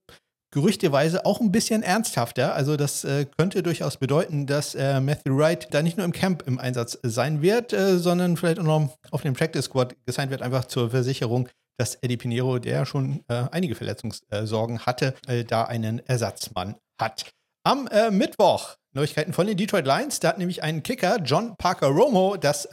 gerüchteweise 0.53 1.27
auch 1.27 1.41
ein 1.41 1.53
bisschen 1.53 1.83
ernsthafter. 1.83 2.55
Also 2.55 2.77
das 2.77 3.05
äh, 3.05 3.27
könnte 3.37 3.63
durchaus 3.63 3.97
bedeuten, 3.97 4.47
dass 4.47 4.75
äh, 4.75 5.01
Matthew 5.01 5.37
Wright 5.37 5.69
da 5.73 5.83
nicht 5.83 5.97
nur 5.97 6.07
im 6.07 6.13
Camp 6.13 6.45
im 6.47 6.59
Einsatz 6.59 6.99
sein 7.03 7.43
wird, 7.43 7.73
äh, 7.73 7.99
sondern 7.99 8.37
vielleicht 8.37 8.59
auch 8.59 8.65
noch 8.65 8.97
auf 9.11 9.23
dem 9.23 9.35
Practice 9.35 9.67
Squad 9.67 9.95
gesigned 10.07 10.31
wird, 10.31 10.43
einfach 10.43 10.67
zur 10.67 10.91
Versicherung, 10.91 11.49
dass 11.79 11.97
Eddie 11.97 12.17
Pinheiro, 12.17 12.59
der 12.59 12.87
schon 12.87 13.23
äh, 13.29 13.45
einige 13.51 13.75
Verletzungssorgen 13.75 14.87
hatte, 14.87 15.15
äh, 15.27 15.45
da 15.45 15.65
einen 15.65 15.99
Ersatzmann 16.07 16.77
hat. 17.01 17.31
Am 17.65 17.87
äh, 17.89 18.11
Mittwoch 18.11 18.77
Neuigkeiten 18.95 19.35
von 19.35 19.47
den 19.47 19.59
Detroit 19.59 19.85
Lions. 19.85 20.21
Da 20.21 20.29
hat 20.29 20.39
nämlich 20.39 20.63
ein 20.63 20.83
Kicker, 20.83 21.19
John 21.23 21.55
Parker 21.59 21.89
Romo, 21.89 22.39
das 22.39 22.67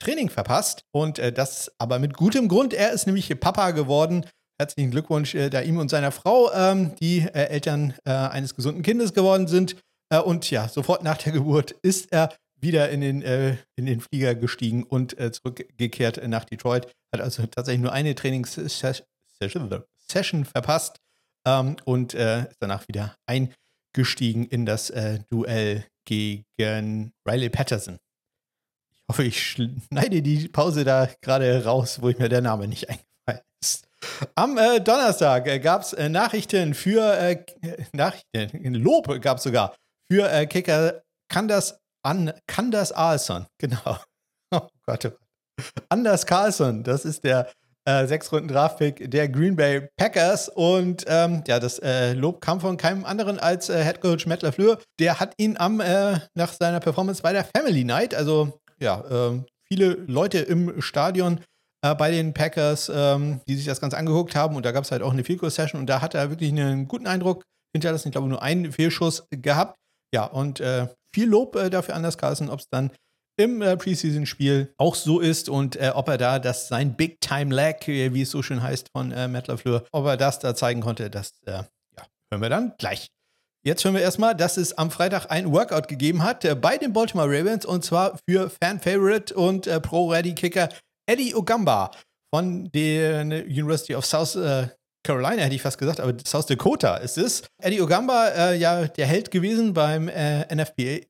Training 0.00 0.28
verpasst. 0.28 0.82
Und 0.90 1.18
das 1.18 1.70
aber 1.78 2.00
mit 2.00 2.14
gutem 2.14 2.48
Grund. 2.48 2.74
Er 2.74 2.90
ist 2.90 3.06
nämlich 3.06 3.28
Papa 3.38 3.70
geworden 3.70 4.26
Herzlichen 4.60 4.90
Glückwunsch 4.90 5.36
äh, 5.36 5.50
da 5.50 5.60
ihm 5.60 5.78
und 5.78 5.88
seiner 5.88 6.10
Frau, 6.10 6.52
ähm, 6.52 6.96
die 6.96 7.20
äh, 7.20 7.44
Eltern 7.44 7.94
äh, 8.04 8.10
eines 8.10 8.56
gesunden 8.56 8.82
Kindes 8.82 9.14
geworden 9.14 9.46
sind. 9.46 9.76
Äh, 10.10 10.18
und 10.18 10.50
ja, 10.50 10.68
sofort 10.68 11.04
nach 11.04 11.16
der 11.18 11.32
Geburt 11.32 11.76
ist 11.82 12.10
er 12.10 12.34
wieder 12.60 12.90
in 12.90 13.00
den, 13.00 13.22
äh, 13.22 13.56
in 13.76 13.86
den 13.86 14.00
Flieger 14.00 14.34
gestiegen 14.34 14.82
und 14.82 15.16
äh, 15.16 15.30
zurückgekehrt 15.30 16.26
nach 16.26 16.44
Detroit. 16.44 16.92
Hat 17.12 17.20
also 17.20 17.46
tatsächlich 17.46 17.82
nur 17.82 17.92
eine 17.92 18.16
Trainingssession 18.16 19.04
verpasst 20.44 20.96
ähm, 21.46 21.76
und 21.84 22.14
ist 22.14 22.56
danach 22.58 22.88
wieder 22.88 23.14
eingestiegen 23.26 24.44
in 24.46 24.66
das 24.66 24.92
Duell 25.30 25.84
gegen 26.04 27.12
Riley 27.26 27.48
Patterson. 27.48 27.94
Ich 27.94 29.08
hoffe, 29.08 29.24
ich 29.24 29.40
schneide 29.40 30.20
die 30.20 30.48
Pause 30.48 30.84
da 30.84 31.08
gerade 31.22 31.64
raus, 31.64 32.02
wo 32.02 32.08
ich 32.08 32.18
mir 32.18 32.28
der 32.28 32.40
Name 32.42 32.66
nicht 32.66 32.88
eingefallen. 32.88 33.07
Am 34.34 34.56
äh, 34.56 34.80
Donnerstag 34.80 35.46
äh, 35.46 35.58
gab 35.58 35.82
es 35.82 35.92
äh, 35.92 36.08
Nachrichten 36.08 36.74
für 36.74 37.02
äh, 37.18 37.44
Nachrichten, 37.92 38.74
Lob 38.74 39.20
gab 39.20 39.38
es 39.38 39.42
sogar 39.42 39.74
für 40.10 40.30
äh, 40.30 40.46
Kicker 40.46 41.02
Candas 41.28 41.78
an 42.04 42.32
Candas 42.46 42.92
Arlson. 42.92 43.46
Genau. 43.58 43.98
Oh 44.50 44.60
Gott, 44.86 45.04
oh 45.04 45.10
Gott. 45.10 45.18
Anders 45.88 46.24
Carlson, 46.24 46.84
das 46.84 47.04
ist 47.04 47.24
der 47.24 47.50
äh, 47.84 48.06
sechs 48.06 48.30
Runden 48.30 48.48
Draftpick 48.48 49.10
der 49.10 49.28
Green 49.28 49.56
Bay 49.56 49.88
Packers 49.96 50.48
und 50.48 51.04
ähm, 51.08 51.42
ja, 51.48 51.58
das 51.58 51.80
äh, 51.80 52.12
Lob 52.12 52.40
kam 52.40 52.60
von 52.60 52.76
keinem 52.76 53.04
anderen 53.04 53.38
als 53.40 53.68
äh, 53.68 53.82
Head 53.82 54.00
Coach 54.00 54.26
Matt 54.26 54.42
LaFleur. 54.42 54.78
Der 55.00 55.18
hat 55.18 55.34
ihn 55.38 55.56
am 55.56 55.78
nach 56.34 56.52
seiner 56.52 56.80
Performance 56.80 57.22
bei 57.22 57.32
der 57.32 57.44
Family 57.44 57.82
Night, 57.82 58.14
also 58.14 58.60
ja, 58.78 59.04
ähm, 59.10 59.46
viele 59.66 59.94
Leute 60.06 60.38
im 60.38 60.80
Stadion 60.80 61.40
äh, 61.82 61.94
bei 61.94 62.10
den 62.10 62.34
Packers, 62.34 62.90
ähm, 62.94 63.40
die 63.48 63.56
sich 63.56 63.66
das 63.66 63.80
Ganze 63.80 63.96
angeguckt 63.96 64.34
haben. 64.34 64.56
Und 64.56 64.64
da 64.64 64.72
gab 64.72 64.84
es 64.84 64.90
halt 64.90 65.02
auch 65.02 65.12
eine 65.12 65.24
Field 65.24 65.40
Session 65.50 65.80
und 65.80 65.86
da 65.86 66.00
hat 66.00 66.14
er 66.14 66.30
wirklich 66.30 66.50
einen 66.50 66.88
guten 66.88 67.06
Eindruck 67.06 67.44
hinterlassen. 67.72 68.08
Ich 68.08 68.12
glaube, 68.12 68.28
nur 68.28 68.42
einen 68.42 68.72
Fehlschuss 68.72 69.26
gehabt. 69.30 69.76
Ja, 70.14 70.24
und 70.24 70.60
äh, 70.60 70.88
viel 71.14 71.28
Lob 71.28 71.56
äh, 71.56 71.70
dafür 71.70 71.94
Anders 71.94 72.18
Carlson. 72.18 72.50
Ob 72.50 72.60
es 72.60 72.68
dann 72.70 72.90
im 73.38 73.62
äh, 73.62 73.76
Preseason-Spiel 73.76 74.74
auch 74.78 74.94
so 74.94 75.20
ist 75.20 75.48
und 75.48 75.76
äh, 75.76 75.92
ob 75.94 76.08
er 76.08 76.18
da 76.18 76.38
das 76.38 76.68
sein 76.68 76.96
Big 76.96 77.20
Time 77.20 77.54
Lag, 77.54 77.86
äh, 77.86 78.12
wie 78.12 78.22
es 78.22 78.30
so 78.30 78.42
schön 78.42 78.62
heißt 78.62 78.88
von 78.92 79.12
äh, 79.12 79.28
Matt 79.28 79.46
LaFleur, 79.46 79.84
ob 79.92 80.06
er 80.06 80.16
das 80.16 80.40
da 80.40 80.54
zeigen 80.54 80.80
konnte, 80.80 81.08
das 81.08 81.32
äh, 81.46 81.52
ja, 81.52 82.06
hören 82.32 82.42
wir 82.42 82.50
dann 82.50 82.74
gleich. 82.78 83.08
Jetzt 83.64 83.84
hören 83.84 83.94
wir 83.94 84.02
erstmal, 84.02 84.34
dass 84.34 84.56
es 84.56 84.76
am 84.76 84.90
Freitag 84.90 85.30
ein 85.30 85.52
Workout 85.52 85.88
gegeben 85.88 86.24
hat 86.24 86.44
äh, 86.44 86.54
bei 86.54 86.78
den 86.78 86.92
Baltimore 86.92 87.28
Ravens 87.28 87.64
und 87.64 87.84
zwar 87.84 88.18
für 88.28 88.50
Fan-Favorite 88.50 89.34
und 89.34 89.66
Pro-Ready-Kicker 89.82 90.68
Eddie 91.08 91.34
Ogamba 91.34 91.90
von 92.32 92.70
der 92.72 93.24
University 93.46 93.94
of 93.94 94.04
South 94.04 94.36
äh, 94.36 94.68
Carolina, 95.02 95.42
hätte 95.42 95.54
ich 95.54 95.62
fast 95.62 95.78
gesagt, 95.78 96.00
aber 96.00 96.14
South 96.26 96.46
Dakota 96.46 96.96
ist 96.98 97.16
es. 97.16 97.44
Eddie 97.62 97.80
Ogamba, 97.80 98.28
äh, 98.28 98.58
ja, 98.58 98.86
der 98.86 99.06
Held 99.06 99.30
gewesen 99.30 99.72
beim 99.72 100.08
äh, 100.08 100.44
NFPA, 100.54 101.06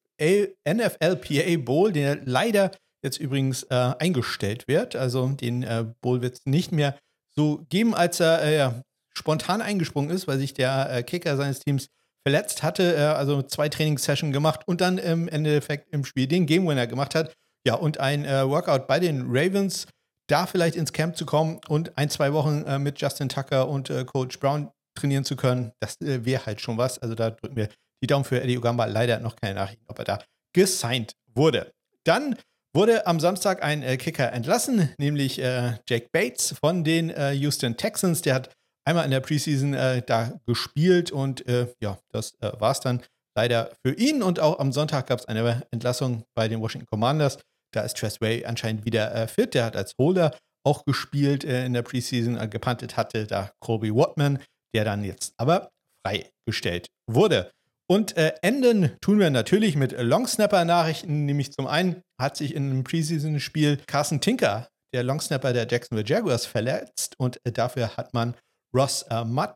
NFLPA 0.68 1.56
Bowl, 1.64 1.92
der 1.92 2.20
leider 2.24 2.70
jetzt 3.02 3.18
übrigens 3.18 3.64
äh, 3.64 3.94
eingestellt 3.98 4.68
wird. 4.68 4.94
Also 4.94 5.28
den 5.28 5.64
äh, 5.64 5.84
Bowl 6.00 6.22
wird 6.22 6.34
es 6.34 6.46
nicht 6.46 6.70
mehr 6.70 6.96
so 7.34 7.66
geben, 7.68 7.94
als 7.94 8.20
er 8.20 8.42
äh, 8.42 8.82
spontan 9.16 9.62
eingesprungen 9.62 10.10
ist, 10.10 10.28
weil 10.28 10.38
sich 10.38 10.54
der 10.54 11.02
Kicker 11.02 11.36
seines 11.36 11.58
Teams 11.58 11.88
verletzt 12.24 12.62
hatte, 12.62 13.16
also 13.16 13.42
zwei 13.42 13.68
Trainingssessions 13.68 14.32
gemacht 14.32 14.60
und 14.66 14.80
dann 14.80 14.98
im 14.98 15.26
Endeffekt 15.28 15.92
im 15.92 16.04
Spiel 16.04 16.28
den 16.28 16.46
Game 16.46 16.68
Winner 16.68 16.86
gemacht 16.86 17.16
hat. 17.16 17.32
Ja, 17.66 17.74
und 17.74 18.00
ein 18.00 18.24
äh, 18.24 18.48
Workout 18.48 18.86
bei 18.86 19.00
den 19.00 19.26
Ravens, 19.28 19.86
da 20.28 20.46
vielleicht 20.46 20.76
ins 20.76 20.92
Camp 20.92 21.16
zu 21.16 21.26
kommen 21.26 21.60
und 21.68 21.96
ein, 21.96 22.10
zwei 22.10 22.32
Wochen 22.32 22.64
äh, 22.64 22.78
mit 22.78 23.00
Justin 23.00 23.28
Tucker 23.28 23.68
und 23.68 23.90
äh, 23.90 24.04
Coach 24.04 24.38
Brown 24.38 24.70
trainieren 24.94 25.24
zu 25.24 25.36
können, 25.36 25.72
das 25.80 26.00
äh, 26.00 26.24
wäre 26.24 26.46
halt 26.46 26.60
schon 26.60 26.76
was. 26.78 26.98
Also 26.98 27.14
da 27.14 27.30
drücken 27.30 27.56
wir 27.56 27.68
die 28.02 28.06
Daumen 28.06 28.24
für 28.24 28.40
Eddie 28.40 28.58
Ogamba. 28.58 28.84
Leider 28.84 29.20
noch 29.20 29.36
keine 29.36 29.54
Nachrichten, 29.54 29.84
ob 29.88 29.98
er 29.98 30.04
da 30.04 30.18
gesigned 30.52 31.14
wurde. 31.34 31.72
Dann 32.04 32.36
wurde 32.74 33.06
am 33.06 33.20
Samstag 33.20 33.62
ein 33.62 33.82
äh, 33.82 33.96
Kicker 33.96 34.32
entlassen, 34.32 34.94
nämlich 34.98 35.36
Jake 35.36 36.08
Bates 36.12 36.54
von 36.60 36.84
den 36.84 37.12
Houston 37.32 37.76
Texans. 37.76 38.22
Der 38.22 38.34
hat 38.34 38.50
einmal 38.88 39.04
in 39.04 39.10
der 39.10 39.20
Preseason 39.20 39.74
äh, 39.74 40.02
da 40.02 40.32
gespielt 40.46 41.12
und 41.12 41.46
äh, 41.46 41.66
ja, 41.80 41.98
das 42.10 42.32
äh, 42.40 42.52
war 42.58 42.72
es 42.72 42.80
dann 42.80 43.02
leider 43.38 43.70
für 43.86 43.94
ihn. 43.94 44.22
Und 44.22 44.40
auch 44.40 44.58
am 44.58 44.72
Sonntag 44.72 45.06
gab 45.06 45.20
es 45.20 45.26
eine 45.26 45.62
Entlassung 45.70 46.24
bei 46.34 46.48
den 46.48 46.60
Washington 46.60 46.88
Commanders. 46.90 47.38
Da 47.72 47.82
ist 47.82 48.20
Way 48.20 48.44
anscheinend 48.44 48.84
wieder 48.84 49.14
äh, 49.14 49.28
fit. 49.28 49.54
Der 49.54 49.64
hat 49.64 49.76
als 49.76 49.94
Holder 49.98 50.36
auch 50.66 50.84
gespielt 50.84 51.44
äh, 51.44 51.64
in 51.64 51.72
der 51.72 51.82
Preseason, 51.82 52.36
äh, 52.36 52.48
gepantet 52.48 52.96
hatte 52.96 53.26
da 53.26 53.52
Colby 53.60 53.94
Watman, 53.94 54.40
der 54.74 54.84
dann 54.84 55.04
jetzt 55.04 55.34
aber 55.36 55.70
freigestellt 56.04 56.88
wurde. 57.06 57.50
Und 57.90 58.16
äh, 58.16 58.34
enden 58.42 58.96
tun 59.00 59.18
wir 59.18 59.30
natürlich 59.30 59.76
mit 59.76 59.92
Longsnapper-Nachrichten, 59.92 61.24
nämlich 61.24 61.52
zum 61.52 61.66
einen 61.66 62.02
hat 62.20 62.36
sich 62.36 62.54
in 62.54 62.70
einem 62.70 62.84
Preseason-Spiel 62.84 63.78
Carson 63.86 64.20
Tinker, 64.20 64.68
der 64.92 65.04
Longsnapper 65.04 65.52
der 65.52 65.66
Jacksonville 65.70 66.06
Jaguars, 66.06 66.44
verletzt 66.44 67.14
und 67.18 67.40
äh, 67.44 67.52
dafür 67.52 67.96
hat 67.96 68.12
man 68.12 68.34
Ross 68.74 69.02
äh, 69.10 69.24
Mat 69.24 69.54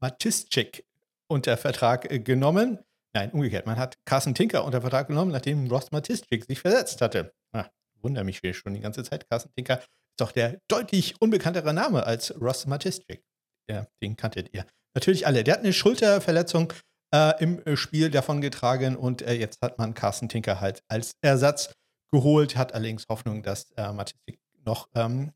Matisczyk 0.00 0.84
unter 1.28 1.56
Vertrag 1.56 2.10
äh, 2.10 2.20
genommen. 2.20 2.78
Nein, 3.14 3.30
umgekehrt. 3.30 3.66
Man 3.66 3.76
hat 3.76 3.96
Carson 4.06 4.34
Tinker 4.34 4.64
unter 4.64 4.80
Vertrag 4.80 5.08
genommen, 5.08 5.32
nachdem 5.32 5.66
Ross 5.68 5.90
Matisczyk 5.90 6.44
sich 6.44 6.60
versetzt 6.60 7.00
hatte. 7.00 7.34
Ah, 7.52 7.66
wundere 8.00 8.24
mich 8.24 8.40
schon 8.56 8.74
die 8.74 8.80
ganze 8.80 9.04
Zeit. 9.04 9.28
Carson 9.28 9.52
Tinker 9.54 9.78
ist 9.78 9.88
doch 10.18 10.32
der 10.32 10.58
deutlich 10.68 11.20
unbekanntere 11.20 11.74
Name 11.74 12.06
als 12.06 12.34
Ross 12.40 12.66
Matisczyk. 12.66 13.22
Ja, 13.68 13.86
den 14.02 14.16
kanntet 14.16 14.54
ihr. 14.54 14.66
Natürlich 14.94 15.26
alle. 15.26 15.44
Der 15.44 15.54
hat 15.54 15.60
eine 15.60 15.72
Schulterverletzung 15.72 16.72
äh, 17.14 17.42
im 17.42 17.64
äh, 17.64 17.76
Spiel 17.76 18.10
davon 18.10 18.40
getragen 18.40 18.96
und 18.96 19.22
äh, 19.22 19.34
jetzt 19.34 19.60
hat 19.62 19.78
man 19.78 19.94
Carson 19.94 20.28
Tinker 20.28 20.60
halt 20.60 20.82
als 20.88 21.12
Ersatz 21.20 21.72
geholt, 22.10 22.56
hat 22.56 22.74
allerdings 22.74 23.06
Hoffnung, 23.08 23.42
dass 23.42 23.70
äh, 23.76 23.92
Matisczyk 23.92 24.38
noch 24.64 24.88
ähm, 24.94 25.32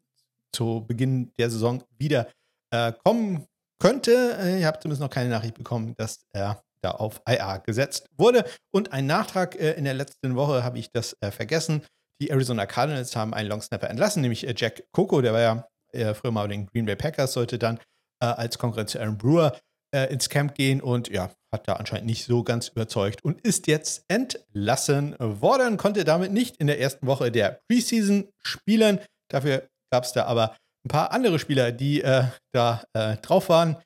zu 0.52 0.84
Beginn 0.86 1.32
der 1.38 1.50
Saison 1.50 1.82
wieder 1.98 2.28
äh, 2.70 2.92
kommen 3.04 3.46
könnte. 3.78 4.36
Äh, 4.38 4.60
ich 4.60 4.64
habe 4.64 4.78
zumindest 4.78 5.02
noch 5.02 5.10
keine 5.10 5.30
Nachricht 5.30 5.54
bekommen, 5.54 5.94
dass 5.96 6.24
er 6.32 6.62
da 6.86 6.92
auf 6.92 7.20
IA 7.28 7.58
gesetzt 7.58 8.08
wurde. 8.16 8.44
Und 8.72 8.92
ein 8.92 9.06
Nachtrag 9.06 9.56
äh, 9.56 9.72
in 9.72 9.84
der 9.84 9.94
letzten 9.94 10.36
Woche 10.36 10.62
habe 10.62 10.78
ich 10.78 10.90
das 10.92 11.16
äh, 11.20 11.30
vergessen. 11.30 11.82
Die 12.22 12.30
Arizona 12.30 12.66
Cardinals 12.66 13.14
haben 13.16 13.34
einen 13.34 13.48
Longsnapper 13.48 13.90
entlassen, 13.90 14.22
nämlich 14.22 14.46
äh, 14.46 14.54
Jack 14.56 14.84
Coco, 14.92 15.20
der 15.20 15.32
war 15.32 15.40
ja 15.40 15.68
äh, 15.92 16.14
früher 16.14 16.30
mal 16.30 16.42
bei 16.42 16.48
den 16.48 16.66
Green 16.66 16.86
Bay 16.86 16.96
Packers, 16.96 17.32
sollte 17.32 17.58
dann 17.58 17.78
als 18.18 18.56
Konkurrenz 18.56 18.92
zu 18.92 18.98
Aaron 18.98 19.18
Brewer 19.18 19.58
ins 19.92 20.30
Camp 20.30 20.54
gehen 20.54 20.80
und 20.80 21.08
ja, 21.10 21.30
hat 21.52 21.68
da 21.68 21.74
anscheinend 21.74 22.06
nicht 22.06 22.24
so 22.24 22.42
ganz 22.42 22.68
überzeugt 22.68 23.22
und 23.22 23.42
ist 23.42 23.66
jetzt 23.66 24.06
entlassen 24.08 25.14
worden, 25.18 25.76
konnte 25.76 26.02
damit 26.02 26.32
nicht 26.32 26.56
in 26.56 26.66
der 26.66 26.80
ersten 26.80 27.06
Woche 27.06 27.30
der 27.30 27.60
Preseason 27.68 28.30
spielen. 28.42 29.00
Dafür 29.30 29.68
gab 29.92 30.04
es 30.04 30.14
da 30.14 30.24
aber 30.24 30.56
ein 30.86 30.88
paar 30.88 31.12
andere 31.12 31.38
Spieler, 31.38 31.72
die 31.72 32.00
äh, 32.00 32.24
da 32.54 32.84
äh, 32.94 33.16
drauf 33.18 33.50
waren. 33.50 33.76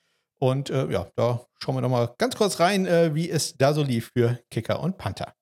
Und 0.42 0.70
äh, 0.70 0.90
ja, 0.90 1.06
da 1.16 1.44
schauen 1.62 1.74
wir 1.74 1.82
noch 1.82 1.90
mal 1.90 2.14
ganz 2.16 2.34
kurz 2.34 2.60
rein, 2.60 2.86
äh, 2.86 3.14
wie 3.14 3.28
es 3.28 3.54
da 3.58 3.74
so 3.74 3.82
lief 3.82 4.10
für 4.16 4.40
Kicker 4.50 4.80
und 4.80 4.96
Panther. 4.96 5.34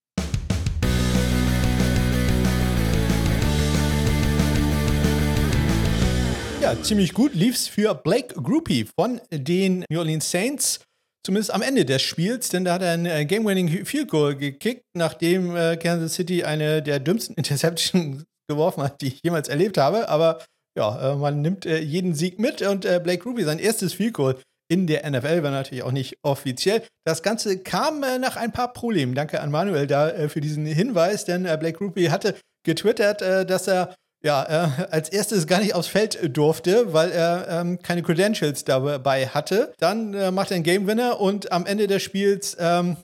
Ja, 6.61 6.83
ziemlich 6.83 7.15
gut 7.15 7.35
lief 7.35 7.55
es 7.55 7.69
für 7.69 7.95
Blake 7.95 8.35
Groupie 8.35 8.89
von 8.99 9.21
den 9.31 9.85
New 9.89 10.01
Orleans 10.01 10.29
Saints. 10.29 10.81
Zumindest 11.25 11.55
am 11.55 11.63
Ende 11.63 11.85
des 11.85 12.03
Spiels, 12.03 12.49
denn 12.49 12.65
da 12.65 12.75
hat 12.75 12.83
er 12.83 12.93
ein 12.93 13.07
äh, 13.07 13.25
Game-Winning 13.25 13.85
Field 13.85 14.09
Goal 14.09 14.35
gekickt, 14.35 14.83
nachdem 14.97 15.55
äh, 15.55 15.77
Kansas 15.77 16.15
City 16.15 16.43
eine 16.43 16.83
der 16.83 16.99
dümmsten 16.99 17.35
Interceptions 17.37 18.25
geworfen 18.49 18.83
hat, 18.83 19.01
die 19.01 19.09
ich 19.09 19.21
jemals 19.23 19.49
erlebt 19.49 19.79
habe. 19.79 20.09
Aber 20.09 20.45
ja, 20.77 21.13
äh, 21.13 21.17
man 21.17 21.41
nimmt 21.41 21.67
äh, 21.67 21.79
jeden 21.79 22.15
Sieg 22.15 22.41
mit 22.41 22.63
und 22.63 22.81
Blake 22.81 23.23
Ruby, 23.23 23.45
sein 23.45 23.61
erstes 23.61 23.93
Field 23.93 24.15
Goal 24.15 24.37
in 24.69 24.87
der 24.87 25.09
NFL, 25.09 25.43
war 25.43 25.51
natürlich 25.51 25.83
auch 25.83 25.93
nicht 25.93 26.19
offiziell. 26.23 26.83
Das 27.05 27.23
Ganze 27.23 27.59
kam 27.59 28.03
äh, 28.03 28.19
nach 28.19 28.37
ein 28.37 28.53
paar 28.53 28.73
Problemen. 28.73 29.15
Danke 29.15 29.41
an 29.41 29.51
Manuel 29.51 29.87
da 29.87 30.11
äh, 30.11 30.29
für 30.29 30.41
diesen 30.41 30.67
Hinweis, 30.67 31.25
denn 31.25 31.47
äh, 31.47 31.57
Blake 31.59 31.79
Ruby 31.79 32.07
hatte 32.07 32.35
getwittert, 32.65 33.23
dass 33.23 33.67
er 33.67 33.95
ja, 34.23 34.43
als 34.91 35.09
erstes 35.09 35.47
gar 35.47 35.61
nicht 35.61 35.75
aufs 35.75 35.87
Feld 35.87 36.19
durfte, 36.37 36.93
weil 36.93 37.13
er 37.13 37.47
ähm, 37.49 37.79
keine 37.81 38.03
Credentials 38.03 38.65
dabei 38.65 39.29
hatte. 39.29 39.73
Dann 39.79 40.13
äh, 40.13 40.31
macht 40.33 40.51
er 40.51 40.57
einen 40.57 40.65
Game 40.65 40.87
Winner 40.87 41.21
und 41.21 41.51
am 41.53 41.67
Ende 41.67 41.87
des 41.87 42.03
Spiels 42.03 42.57
ähm, 42.59 42.97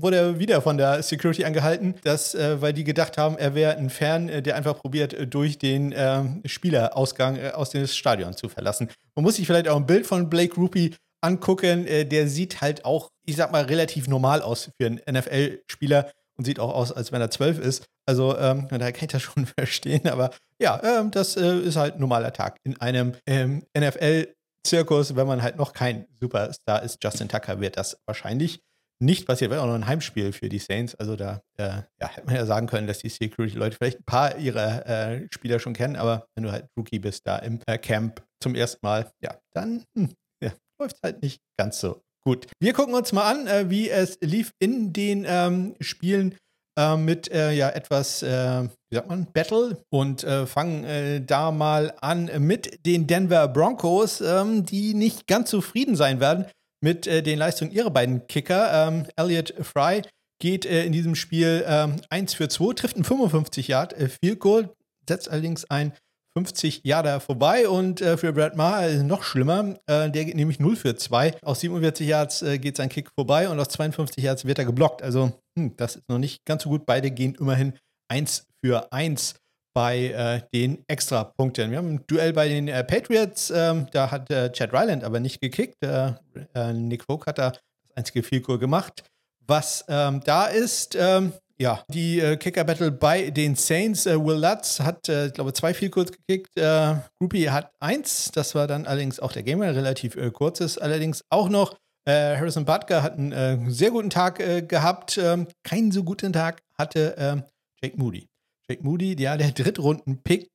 wurde 0.00 0.16
er 0.16 0.38
wieder 0.38 0.62
von 0.62 0.78
der 0.78 1.02
Security 1.02 1.44
angehalten, 1.44 1.94
dass, 2.04 2.34
äh, 2.34 2.60
weil 2.60 2.72
die 2.72 2.84
gedacht 2.84 3.18
haben, 3.18 3.36
er 3.36 3.54
wäre 3.54 3.76
ein 3.76 3.90
Fan, 3.90 4.28
äh, 4.28 4.42
der 4.42 4.56
einfach 4.56 4.78
probiert, 4.78 5.12
äh, 5.12 5.26
durch 5.26 5.58
den 5.58 5.92
äh, 5.92 6.22
Spielerausgang 6.46 7.36
äh, 7.36 7.50
aus 7.50 7.70
dem 7.70 7.86
Stadion 7.86 8.36
zu 8.36 8.48
verlassen. 8.48 8.88
Man 9.14 9.24
muss 9.24 9.36
sich 9.36 9.46
vielleicht 9.46 9.68
auch 9.68 9.76
ein 9.76 9.86
Bild 9.86 10.06
von 10.06 10.30
Blake 10.30 10.54
Rupie 10.56 10.94
angucken. 11.20 11.86
Äh, 11.86 12.06
der 12.06 12.28
sieht 12.28 12.60
halt 12.60 12.84
auch, 12.84 13.10
ich 13.26 13.36
sag 13.36 13.52
mal, 13.52 13.64
relativ 13.64 14.08
normal 14.08 14.42
aus 14.42 14.70
für 14.80 14.86
einen 14.86 15.00
NFL-Spieler 15.10 16.10
und 16.36 16.44
sieht 16.44 16.58
auch 16.58 16.74
aus, 16.74 16.92
als 16.92 17.12
wenn 17.12 17.20
er 17.20 17.30
zwölf 17.30 17.58
ist. 17.58 17.84
Also, 18.06 18.36
ähm, 18.38 18.68
da 18.70 18.90
kann 18.92 19.04
ich 19.04 19.12
das 19.12 19.22
schon 19.22 19.46
verstehen. 19.46 20.08
Aber 20.08 20.30
ja, 20.58 20.80
ähm, 20.82 21.10
das 21.10 21.36
ist 21.36 21.76
halt 21.76 21.94
ein 21.94 22.00
normaler 22.00 22.32
Tag 22.32 22.56
in 22.64 22.80
einem 22.80 23.12
ähm, 23.26 23.64
NFL-Zirkus, 23.76 25.16
wenn 25.16 25.26
man 25.26 25.42
halt 25.42 25.56
noch 25.56 25.72
kein 25.72 26.06
Superstar 26.20 26.82
ist. 26.82 27.02
Justin 27.02 27.28
Tucker 27.28 27.60
wird 27.60 27.76
das 27.76 27.98
wahrscheinlich 28.06 28.60
nicht 29.02 29.26
passiert. 29.26 29.50
War 29.50 29.60
auch 29.62 29.66
noch 29.66 29.74
ein 29.74 29.86
Heimspiel 29.86 30.32
für 30.32 30.48
die 30.48 30.58
Saints. 30.58 30.94
Also 30.94 31.16
da 31.16 31.42
äh, 31.58 31.82
ja, 32.00 32.08
hätte 32.08 32.26
man 32.26 32.36
ja 32.36 32.46
sagen 32.46 32.66
können, 32.66 32.86
dass 32.86 32.98
die 32.98 33.08
Security-Leute 33.08 33.76
vielleicht 33.76 34.00
ein 34.00 34.04
paar 34.04 34.38
ihrer 34.38 34.86
äh, 34.86 35.26
Spieler 35.30 35.58
schon 35.58 35.74
kennen, 35.74 35.96
aber 35.96 36.26
wenn 36.34 36.44
du 36.44 36.52
halt 36.52 36.66
Rookie 36.78 37.00
bist 37.00 37.26
da 37.26 37.38
im 37.38 37.60
äh, 37.66 37.78
Camp 37.78 38.22
zum 38.40 38.54
ersten 38.54 38.78
Mal, 38.82 39.10
ja, 39.22 39.36
dann 39.54 39.84
hm, 39.96 40.10
ja, 40.42 40.52
läuft 40.80 40.96
es 40.96 41.00
halt 41.02 41.22
nicht 41.22 41.40
ganz 41.58 41.80
so 41.80 42.00
gut. 42.24 42.46
Wir 42.60 42.72
gucken 42.72 42.94
uns 42.94 43.12
mal 43.12 43.30
an, 43.30 43.46
äh, 43.48 43.68
wie 43.68 43.90
es 43.90 44.18
lief 44.20 44.52
in 44.60 44.92
den 44.92 45.26
ähm, 45.26 45.74
Spielen 45.80 46.36
äh, 46.78 46.96
mit 46.96 47.30
äh, 47.30 47.52
ja 47.52 47.70
etwas, 47.70 48.22
wie 48.22 48.94
sagt 48.94 49.08
man, 49.08 49.26
Battle 49.32 49.82
und 49.90 50.24
fangen 50.46 51.26
da 51.26 51.50
mal 51.50 51.94
an 52.00 52.30
mit 52.38 52.86
den 52.86 53.06
Denver 53.06 53.48
Broncos, 53.48 54.20
ähm, 54.20 54.64
die 54.64 54.94
nicht 54.94 55.26
ganz 55.26 55.50
zufrieden 55.50 55.96
sein 55.96 56.20
werden 56.20 56.46
mit 56.82 57.06
äh, 57.06 57.22
den 57.22 57.38
Leistungen 57.38 57.70
ihrer 57.70 57.90
beiden 57.90 58.26
Kicker. 58.26 58.88
Ähm, 58.88 59.06
Elliot 59.16 59.54
Fry 59.62 60.02
geht 60.40 60.66
äh, 60.66 60.84
in 60.84 60.92
diesem 60.92 61.14
Spiel 61.14 61.64
ähm, 61.66 61.96
1 62.10 62.34
für 62.34 62.48
2, 62.48 62.74
trifft 62.74 62.96
ein 62.96 63.04
55 63.04 63.68
Yard 63.68 63.92
äh, 63.94 64.08
Field 64.08 64.40
Goal, 64.40 64.68
setzt 65.08 65.30
allerdings 65.30 65.64
ein 65.70 65.92
50 66.36 66.80
Yarder 66.84 67.20
vorbei 67.20 67.68
und 67.68 68.00
äh, 68.00 68.16
für 68.16 68.32
Brad 68.32 68.56
Maher 68.56 68.88
ist 68.88 69.02
noch 69.02 69.22
schlimmer. 69.22 69.76
Äh, 69.86 70.10
der 70.10 70.24
geht 70.24 70.34
nämlich 70.34 70.58
0 70.58 70.76
für 70.76 70.96
2. 70.96 71.36
Aus 71.42 71.60
47 71.60 72.08
Yards 72.08 72.42
äh, 72.42 72.58
geht 72.58 72.76
sein 72.76 72.88
Kick 72.88 73.10
vorbei 73.14 73.48
und 73.48 73.60
aus 73.60 73.68
52 73.68 74.24
Yards 74.24 74.44
wird 74.46 74.58
er 74.58 74.64
geblockt. 74.64 75.02
Also, 75.02 75.32
hm, 75.58 75.76
das 75.76 75.96
ist 75.96 76.08
noch 76.08 76.18
nicht 76.18 76.44
ganz 76.44 76.62
so 76.62 76.70
gut. 76.70 76.86
Beide 76.86 77.10
gehen 77.10 77.34
immerhin 77.34 77.74
1 78.08 78.46
für 78.64 78.92
1 78.92 79.34
bei 79.74 80.08
äh, 80.08 80.40
den 80.52 80.84
Extrapunkten. 80.86 81.70
Wir 81.70 81.78
haben 81.78 81.94
ein 81.94 82.04
Duell 82.06 82.32
bei 82.32 82.48
den 82.48 82.68
äh, 82.68 82.84
Patriots, 82.84 83.50
ähm, 83.50 83.86
da 83.92 84.10
hat 84.10 84.30
äh, 84.30 84.50
Chad 84.52 84.72
Ryland 84.72 85.04
aber 85.04 85.20
nicht 85.20 85.40
gekickt. 85.40 85.82
Äh, 85.82 86.12
äh, 86.54 86.72
Nick 86.72 87.04
Vogt 87.04 87.26
hat 87.26 87.38
da 87.38 87.50
das 87.50 87.60
einzige 87.94 88.40
Goal 88.40 88.58
gemacht. 88.58 89.04
Was 89.46 89.84
ähm, 89.88 90.20
da 90.24 90.46
ist, 90.46 90.96
ähm, 90.98 91.32
ja, 91.58 91.82
die 91.88 92.20
äh, 92.20 92.36
Kicker-Battle 92.36 92.92
bei 92.92 93.30
den 93.30 93.54
Saints. 93.54 94.06
Will 94.06 94.38
Lutz 94.38 94.80
hat, 94.80 95.08
ich 95.08 95.32
glaube, 95.32 95.52
zwei 95.52 95.74
viel 95.74 95.90
kurz 95.90 96.12
gekickt. 96.12 96.56
Äh, 96.56 96.96
Groupie 97.18 97.50
hat 97.50 97.72
eins. 97.80 98.30
Das 98.32 98.54
war 98.54 98.66
dann 98.66 98.86
allerdings 98.86 99.20
auch 99.20 99.32
der 99.32 99.42
Gamer, 99.42 99.74
relativ 99.74 100.16
kurzes. 100.32 100.78
Allerdings 100.78 101.24
auch 101.30 101.48
noch 101.48 101.76
Harrison 102.04 102.64
Butker 102.64 103.04
hat 103.04 103.16
einen 103.16 103.70
sehr 103.70 103.92
guten 103.92 104.10
Tag 104.10 104.68
gehabt. 104.68 105.18
Ähm, 105.18 105.46
keinen 105.62 105.92
so 105.92 106.02
guten 106.02 106.32
Tag 106.32 106.60
hatte 106.76 107.14
ähm, 107.16 107.44
Jake 107.80 107.96
Moody. 107.96 108.31
Jake 108.72 108.82
Moody, 108.82 109.20
ja, 109.20 109.36
der 109.36 109.52
Drittrunden-Pick 109.52 110.48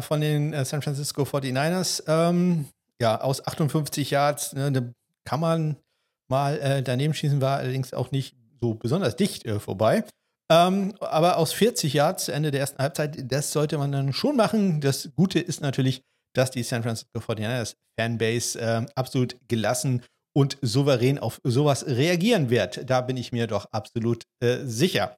von 0.00 0.20
den 0.20 0.64
San 0.64 0.80
Francisco 0.80 1.22
49ers. 1.22 2.04
Ähm, 2.06 2.66
ja, 3.00 3.20
aus 3.20 3.44
58 3.44 4.12
Yards, 4.12 4.52
ne, 4.52 4.94
kann 5.24 5.40
man 5.40 5.76
mal 6.30 6.82
daneben 6.84 7.14
schießen, 7.14 7.40
war 7.40 7.58
allerdings 7.58 7.92
auch 7.92 8.12
nicht 8.12 8.36
so 8.60 8.74
besonders 8.74 9.16
dicht 9.16 9.48
vorbei. 9.58 10.04
Ähm, 10.52 10.94
aber 11.00 11.38
aus 11.38 11.52
40 11.52 11.94
Yards 11.94 12.26
zu 12.26 12.32
Ende 12.32 12.50
der 12.50 12.60
ersten 12.60 12.82
Halbzeit, 12.82 13.32
das 13.32 13.52
sollte 13.52 13.78
man 13.78 13.90
dann 13.90 14.12
schon 14.12 14.36
machen. 14.36 14.80
Das 14.80 15.10
Gute 15.16 15.40
ist 15.40 15.62
natürlich, 15.62 16.02
dass 16.34 16.50
die 16.50 16.62
San 16.62 16.82
Francisco 16.82 17.18
49ers 17.18 17.74
Fanbase 17.98 18.60
äh, 18.60 18.86
absolut 18.94 19.36
gelassen 19.48 20.02
und 20.34 20.58
souverän 20.60 21.18
auf 21.18 21.40
sowas 21.44 21.86
reagieren 21.86 22.50
wird. 22.50 22.88
Da 22.88 23.00
bin 23.00 23.16
ich 23.16 23.32
mir 23.32 23.46
doch 23.46 23.66
absolut 23.72 24.24
äh, 24.40 24.58
sicher. 24.64 25.16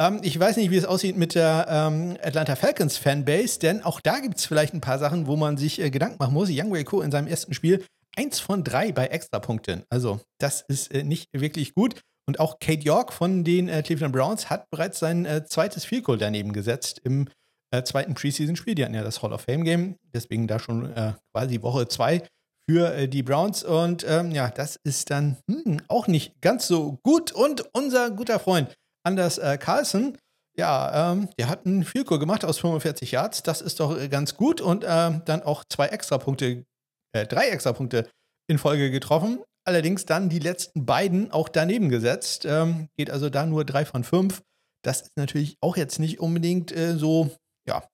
Ähm, 0.00 0.20
ich 0.22 0.38
weiß 0.38 0.56
nicht, 0.56 0.70
wie 0.70 0.76
es 0.76 0.84
aussieht 0.84 1.16
mit 1.16 1.34
der 1.34 1.66
ähm, 1.68 2.16
Atlanta 2.22 2.56
Falcons 2.56 2.96
Fanbase, 2.96 3.58
denn 3.58 3.82
auch 3.82 4.00
da 4.00 4.20
gibt 4.20 4.38
es 4.38 4.46
vielleicht 4.46 4.74
ein 4.74 4.80
paar 4.80 4.98
Sachen, 4.98 5.26
wo 5.26 5.36
man 5.36 5.56
sich 5.56 5.80
äh, 5.80 5.90
Gedanken 5.90 6.16
machen 6.18 6.34
muss. 6.34 6.48
Young 6.50 6.72
Co. 6.84 7.02
in 7.02 7.10
seinem 7.10 7.26
ersten 7.26 7.54
Spiel 7.54 7.84
eins 8.16 8.40
von 8.40 8.64
drei 8.64 8.92
bei 8.92 9.06
Extrapunkten. 9.06 9.84
Also, 9.90 10.20
das 10.38 10.62
ist 10.68 10.92
äh, 10.92 11.02
nicht 11.02 11.28
wirklich 11.32 11.74
gut. 11.74 12.00
Und 12.26 12.40
auch 12.40 12.58
Kate 12.60 12.82
York 12.82 13.12
von 13.12 13.42
den 13.42 13.68
äh, 13.68 13.82
Cleveland 13.82 14.12
Browns 14.12 14.50
hat 14.50 14.68
bereits 14.70 14.98
sein 14.98 15.24
äh, 15.24 15.44
zweites 15.46 15.84
Field 15.84 16.04
Goal 16.04 16.18
daneben 16.18 16.52
gesetzt 16.52 17.00
im 17.04 17.28
äh, 17.70 17.82
zweiten 17.82 18.14
Preseason-Spiel. 18.14 18.74
Die 18.74 18.84
hatten 18.84 18.94
ja 18.94 19.02
das 19.02 19.22
Hall 19.22 19.32
of 19.32 19.42
Fame-Game, 19.42 19.96
deswegen 20.14 20.46
da 20.46 20.58
schon 20.58 20.92
äh, 20.94 21.14
quasi 21.32 21.62
Woche 21.62 21.88
zwei 21.88 22.22
für 22.68 23.06
die 23.06 23.22
Browns. 23.22 23.64
Und 23.64 24.04
ähm, 24.06 24.30
ja, 24.30 24.50
das 24.50 24.78
ist 24.84 25.10
dann 25.10 25.38
hm, 25.50 25.80
auch 25.88 26.06
nicht 26.06 26.38
ganz 26.42 26.68
so 26.68 26.98
gut. 27.02 27.32
Und 27.32 27.64
unser 27.72 28.10
guter 28.10 28.38
Freund 28.38 28.76
Anders 29.08 29.38
äh, 29.38 29.58
Carlson, 29.58 30.16
ja, 30.56 31.12
ähm, 31.12 31.28
der 31.38 31.48
hat 31.48 31.66
einen 31.66 31.84
Field 31.84 32.06
Goal 32.06 32.20
gemacht 32.20 32.44
aus 32.44 32.58
45 32.58 33.12
Yards. 33.12 33.42
Das 33.42 33.60
ist 33.60 33.80
doch 33.80 33.96
ganz 34.10 34.36
gut. 34.36 34.60
Und 34.60 34.84
ähm, 34.86 35.22
dann 35.24 35.42
auch 35.42 35.64
zwei 35.68 35.86
Extrapunkte, 35.86 36.64
drei 37.12 37.48
Extrapunkte 37.48 38.08
in 38.48 38.58
Folge 38.58 38.90
getroffen 38.90 39.40
allerdings 39.68 40.06
dann 40.06 40.30
die 40.30 40.38
letzten 40.38 40.86
beiden 40.86 41.30
auch 41.30 41.48
daneben 41.50 41.90
gesetzt. 41.90 42.46
Ähm, 42.46 42.88
geht 42.96 43.10
also 43.10 43.28
da 43.28 43.44
nur 43.44 43.64
drei 43.64 43.84
von 43.84 44.02
fünf. 44.02 44.42
Das 44.82 45.02
ist 45.02 45.16
natürlich 45.16 45.56
auch 45.60 45.76
jetzt 45.76 45.98
nicht 45.98 46.20
unbedingt 46.20 46.74
äh, 46.74 46.96
so, 46.96 47.30
ja, 47.68 47.84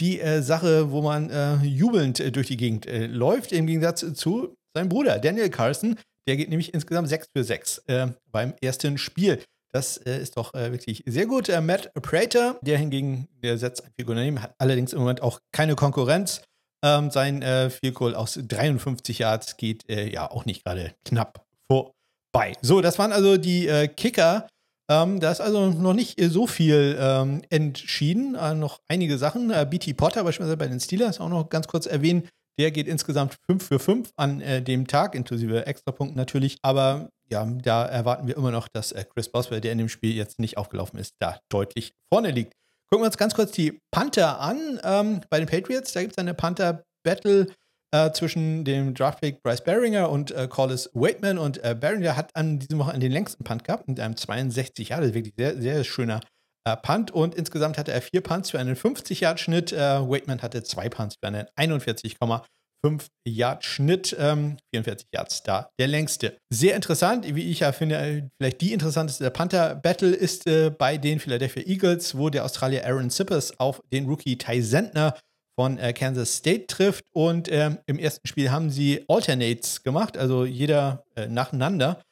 die 0.00 0.20
äh, 0.20 0.42
Sache, 0.42 0.92
wo 0.92 1.02
man 1.02 1.30
äh, 1.30 1.56
jubelnd 1.56 2.20
äh, 2.20 2.30
durch 2.30 2.46
die 2.46 2.56
Gegend 2.56 2.86
äh, 2.86 3.06
läuft, 3.06 3.50
im 3.52 3.66
Gegensatz 3.66 4.06
zu 4.14 4.54
seinem 4.74 4.88
Bruder 4.88 5.18
Daniel 5.18 5.50
Carlson. 5.50 5.98
Der 6.28 6.36
geht 6.36 6.48
nämlich 6.48 6.72
insgesamt 6.72 7.08
6 7.08 7.26
für 7.36 7.42
6 7.42 7.78
äh, 7.86 8.06
beim 8.30 8.54
ersten 8.62 8.96
Spiel. 8.96 9.42
Das 9.74 9.96
ist 9.96 10.36
doch 10.36 10.54
wirklich 10.54 11.02
sehr 11.04 11.26
gut. 11.26 11.48
Matt 11.62 11.92
Prater, 11.94 12.60
der 12.62 12.78
hingegen, 12.78 13.26
der 13.42 13.58
setzt 13.58 13.84
ein 13.84 13.90
Figur 13.98 14.14
daneben, 14.14 14.40
hat 14.40 14.54
allerdings 14.58 14.92
im 14.92 15.00
Moment 15.00 15.20
auch 15.20 15.40
keine 15.50 15.74
Konkurrenz. 15.74 16.42
Ähm, 16.84 17.10
sein 17.10 17.40
äh, 17.40 17.70
Goal 17.94 18.14
aus 18.14 18.38
53 18.40 19.18
Yards 19.18 19.56
geht 19.56 19.88
äh, 19.88 20.06
ja 20.12 20.30
auch 20.30 20.44
nicht 20.44 20.64
gerade 20.64 20.92
knapp 21.06 21.44
vorbei. 21.66 22.52
So, 22.60 22.82
das 22.82 22.98
waren 22.98 23.10
also 23.10 23.38
die 23.38 23.66
äh, 23.66 23.88
Kicker. 23.88 24.46
Ähm, 24.90 25.18
da 25.18 25.32
ist 25.32 25.40
also 25.40 25.70
noch 25.70 25.94
nicht 25.94 26.20
so 26.20 26.46
viel 26.46 26.96
ähm, 27.00 27.42
entschieden. 27.48 28.34
Äh, 28.34 28.54
noch 28.54 28.80
einige 28.86 29.16
Sachen. 29.16 29.50
Äh, 29.50 29.66
BT 29.68 29.96
Potter 29.96 30.24
beispielsweise 30.24 30.58
bei 30.58 30.66
den 30.66 30.78
Steelers 30.78 31.20
auch 31.20 31.30
noch 31.30 31.48
ganz 31.48 31.68
kurz 31.68 31.86
erwähnen. 31.86 32.28
Der 32.58 32.70
geht 32.70 32.86
insgesamt 32.86 33.36
5 33.46 33.66
für 33.66 33.78
5 33.78 34.10
an 34.16 34.40
äh, 34.40 34.62
dem 34.62 34.86
Tag, 34.86 35.14
inklusive 35.14 35.66
Extrapunkten 35.66 36.16
natürlich. 36.16 36.58
Aber 36.62 37.10
ja, 37.30 37.44
da 37.44 37.84
erwarten 37.86 38.28
wir 38.28 38.36
immer 38.36 38.50
noch, 38.50 38.68
dass 38.68 38.92
äh, 38.92 39.04
Chris 39.04 39.30
Boswell, 39.30 39.60
der 39.60 39.72
in 39.72 39.78
dem 39.78 39.88
Spiel 39.88 40.14
jetzt 40.14 40.38
nicht 40.38 40.56
aufgelaufen 40.56 40.98
ist, 40.98 41.14
da 41.18 41.40
deutlich 41.48 41.94
vorne 42.12 42.30
liegt. 42.30 42.54
Gucken 42.90 43.02
wir 43.02 43.06
uns 43.06 43.18
ganz 43.18 43.34
kurz 43.34 43.52
die 43.52 43.80
Panther 43.90 44.40
an. 44.40 44.80
Ähm, 44.84 45.20
bei 45.30 45.38
den 45.38 45.48
Patriots, 45.48 45.92
da 45.92 46.02
gibt 46.02 46.12
es 46.12 46.18
eine 46.18 46.34
Panther-Battle 46.34 47.46
äh, 47.92 48.12
zwischen 48.12 48.64
dem 48.64 48.94
Draftpick 48.94 49.42
Bryce 49.42 49.64
Barringer 49.64 50.10
und 50.10 50.30
äh, 50.30 50.46
Collis 50.48 50.90
Waitman. 50.94 51.38
Und 51.38 51.62
äh, 51.64 51.74
Barringer 51.74 52.16
hat 52.16 52.30
an 52.34 52.58
diesem 52.58 52.78
Woche 52.78 52.98
den 52.98 53.10
längsten 53.10 53.42
Punt 53.42 53.64
gehabt, 53.64 53.88
mit 53.88 53.98
einem 53.98 54.16
62 54.16 54.90
Jahre. 54.90 55.02
Das 55.02 55.10
ist 55.10 55.14
wirklich 55.14 55.34
sehr, 55.36 55.60
sehr 55.60 55.82
schöner 55.82 56.20
äh, 56.64 56.76
Punt. 56.76 57.10
Und 57.10 57.34
insgesamt 57.34 57.78
hatte 57.78 57.92
er 57.92 58.02
vier 58.02 58.20
Punts 58.20 58.50
für 58.50 58.58
einen 58.58 58.76
50-Yard-Schnitt. 58.76 59.72
Äh, 59.72 60.08
Waitman 60.08 60.42
hatte 60.42 60.62
zwei 60.62 60.88
Punts 60.88 61.16
für 61.22 61.28
einen 61.28 61.46
41,5 61.56 62.42
5 62.84 63.08
Yard 63.26 63.64
Schnitt, 63.64 64.14
ähm, 64.18 64.58
44 64.74 65.08
Yards 65.14 65.42
da, 65.42 65.70
der 65.80 65.86
längste. 65.86 66.36
Sehr 66.52 66.76
interessant, 66.76 67.34
wie 67.34 67.50
ich 67.50 67.60
ja 67.60 67.72
finde, 67.72 67.96
äh, 67.96 68.28
vielleicht 68.38 68.60
die 68.60 68.74
interessanteste 68.74 69.30
Panther 69.30 69.74
Battle 69.74 70.14
ist 70.14 70.46
äh, 70.46 70.68
bei 70.68 70.98
den 70.98 71.18
Philadelphia 71.18 71.62
Eagles, 71.62 72.14
wo 72.18 72.28
der 72.28 72.44
Australier 72.44 72.84
Aaron 72.84 73.08
Sippers 73.08 73.58
auf 73.58 73.80
den 73.90 74.04
Rookie 74.06 74.36
Ty 74.36 74.62
Sentner 74.62 75.16
von 75.58 75.78
äh, 75.78 75.94
Kansas 75.94 76.36
State 76.36 76.66
trifft. 76.66 77.06
Und 77.14 77.50
ähm, 77.50 77.78
im 77.86 77.98
ersten 77.98 78.28
Spiel 78.28 78.50
haben 78.50 78.68
sie 78.68 79.06
Alternates 79.08 79.82
gemacht, 79.82 80.18
also 80.18 80.44
jeder 80.44 81.04
äh, 81.16 81.26
nacheinander. 81.26 82.02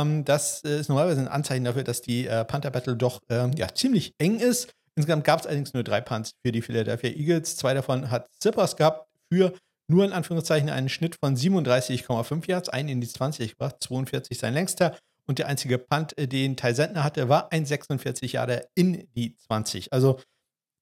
Ähm, 0.00 0.24
das 0.24 0.64
äh, 0.64 0.80
ist 0.80 0.88
normalerweise 0.88 1.20
ein 1.20 1.28
Anzeichen 1.28 1.64
dafür, 1.64 1.84
dass 1.84 2.02
die 2.02 2.26
äh, 2.26 2.44
Panther 2.44 2.70
Battle 2.70 2.96
doch 2.96 3.20
ähm, 3.28 3.52
ja, 3.52 3.68
ziemlich 3.74 4.14
eng 4.18 4.38
ist. 4.38 4.72
Insgesamt 4.94 5.24
gab 5.24 5.40
es 5.40 5.46
allerdings 5.46 5.72
nur 5.74 5.84
drei 5.84 6.00
Punts 6.00 6.32
für 6.44 6.52
die 6.52 6.62
Philadelphia 6.62 7.10
Eagles. 7.10 7.56
Zwei 7.56 7.74
davon 7.74 8.10
hat 8.10 8.28
Sippers 8.40 8.76
gehabt 8.76 9.08
für 9.32 9.52
nur 9.88 10.04
in 10.04 10.12
Anführungszeichen 10.12 10.70
einen 10.70 10.88
Schnitt 10.88 11.16
von 11.16 11.36
37,5 11.36 12.48
Yards, 12.48 12.68
einen 12.68 12.88
in 12.88 13.00
die 13.00 13.08
20 13.08 13.52
gebracht, 13.52 13.76
42 13.80 14.38
sein 14.38 14.54
längster. 14.54 14.96
Und 15.26 15.38
der 15.38 15.46
einzige 15.46 15.78
Punt, 15.78 16.16
äh, 16.18 16.26
den 16.26 16.56
Ty 16.56 16.74
Sentner 16.74 17.04
hatte, 17.04 17.28
war 17.28 17.52
ein 17.52 17.64
46 17.64 18.32
Yarder 18.32 18.64
in 18.74 19.08
die 19.14 19.36
20. 19.36 19.92
Also 19.92 20.20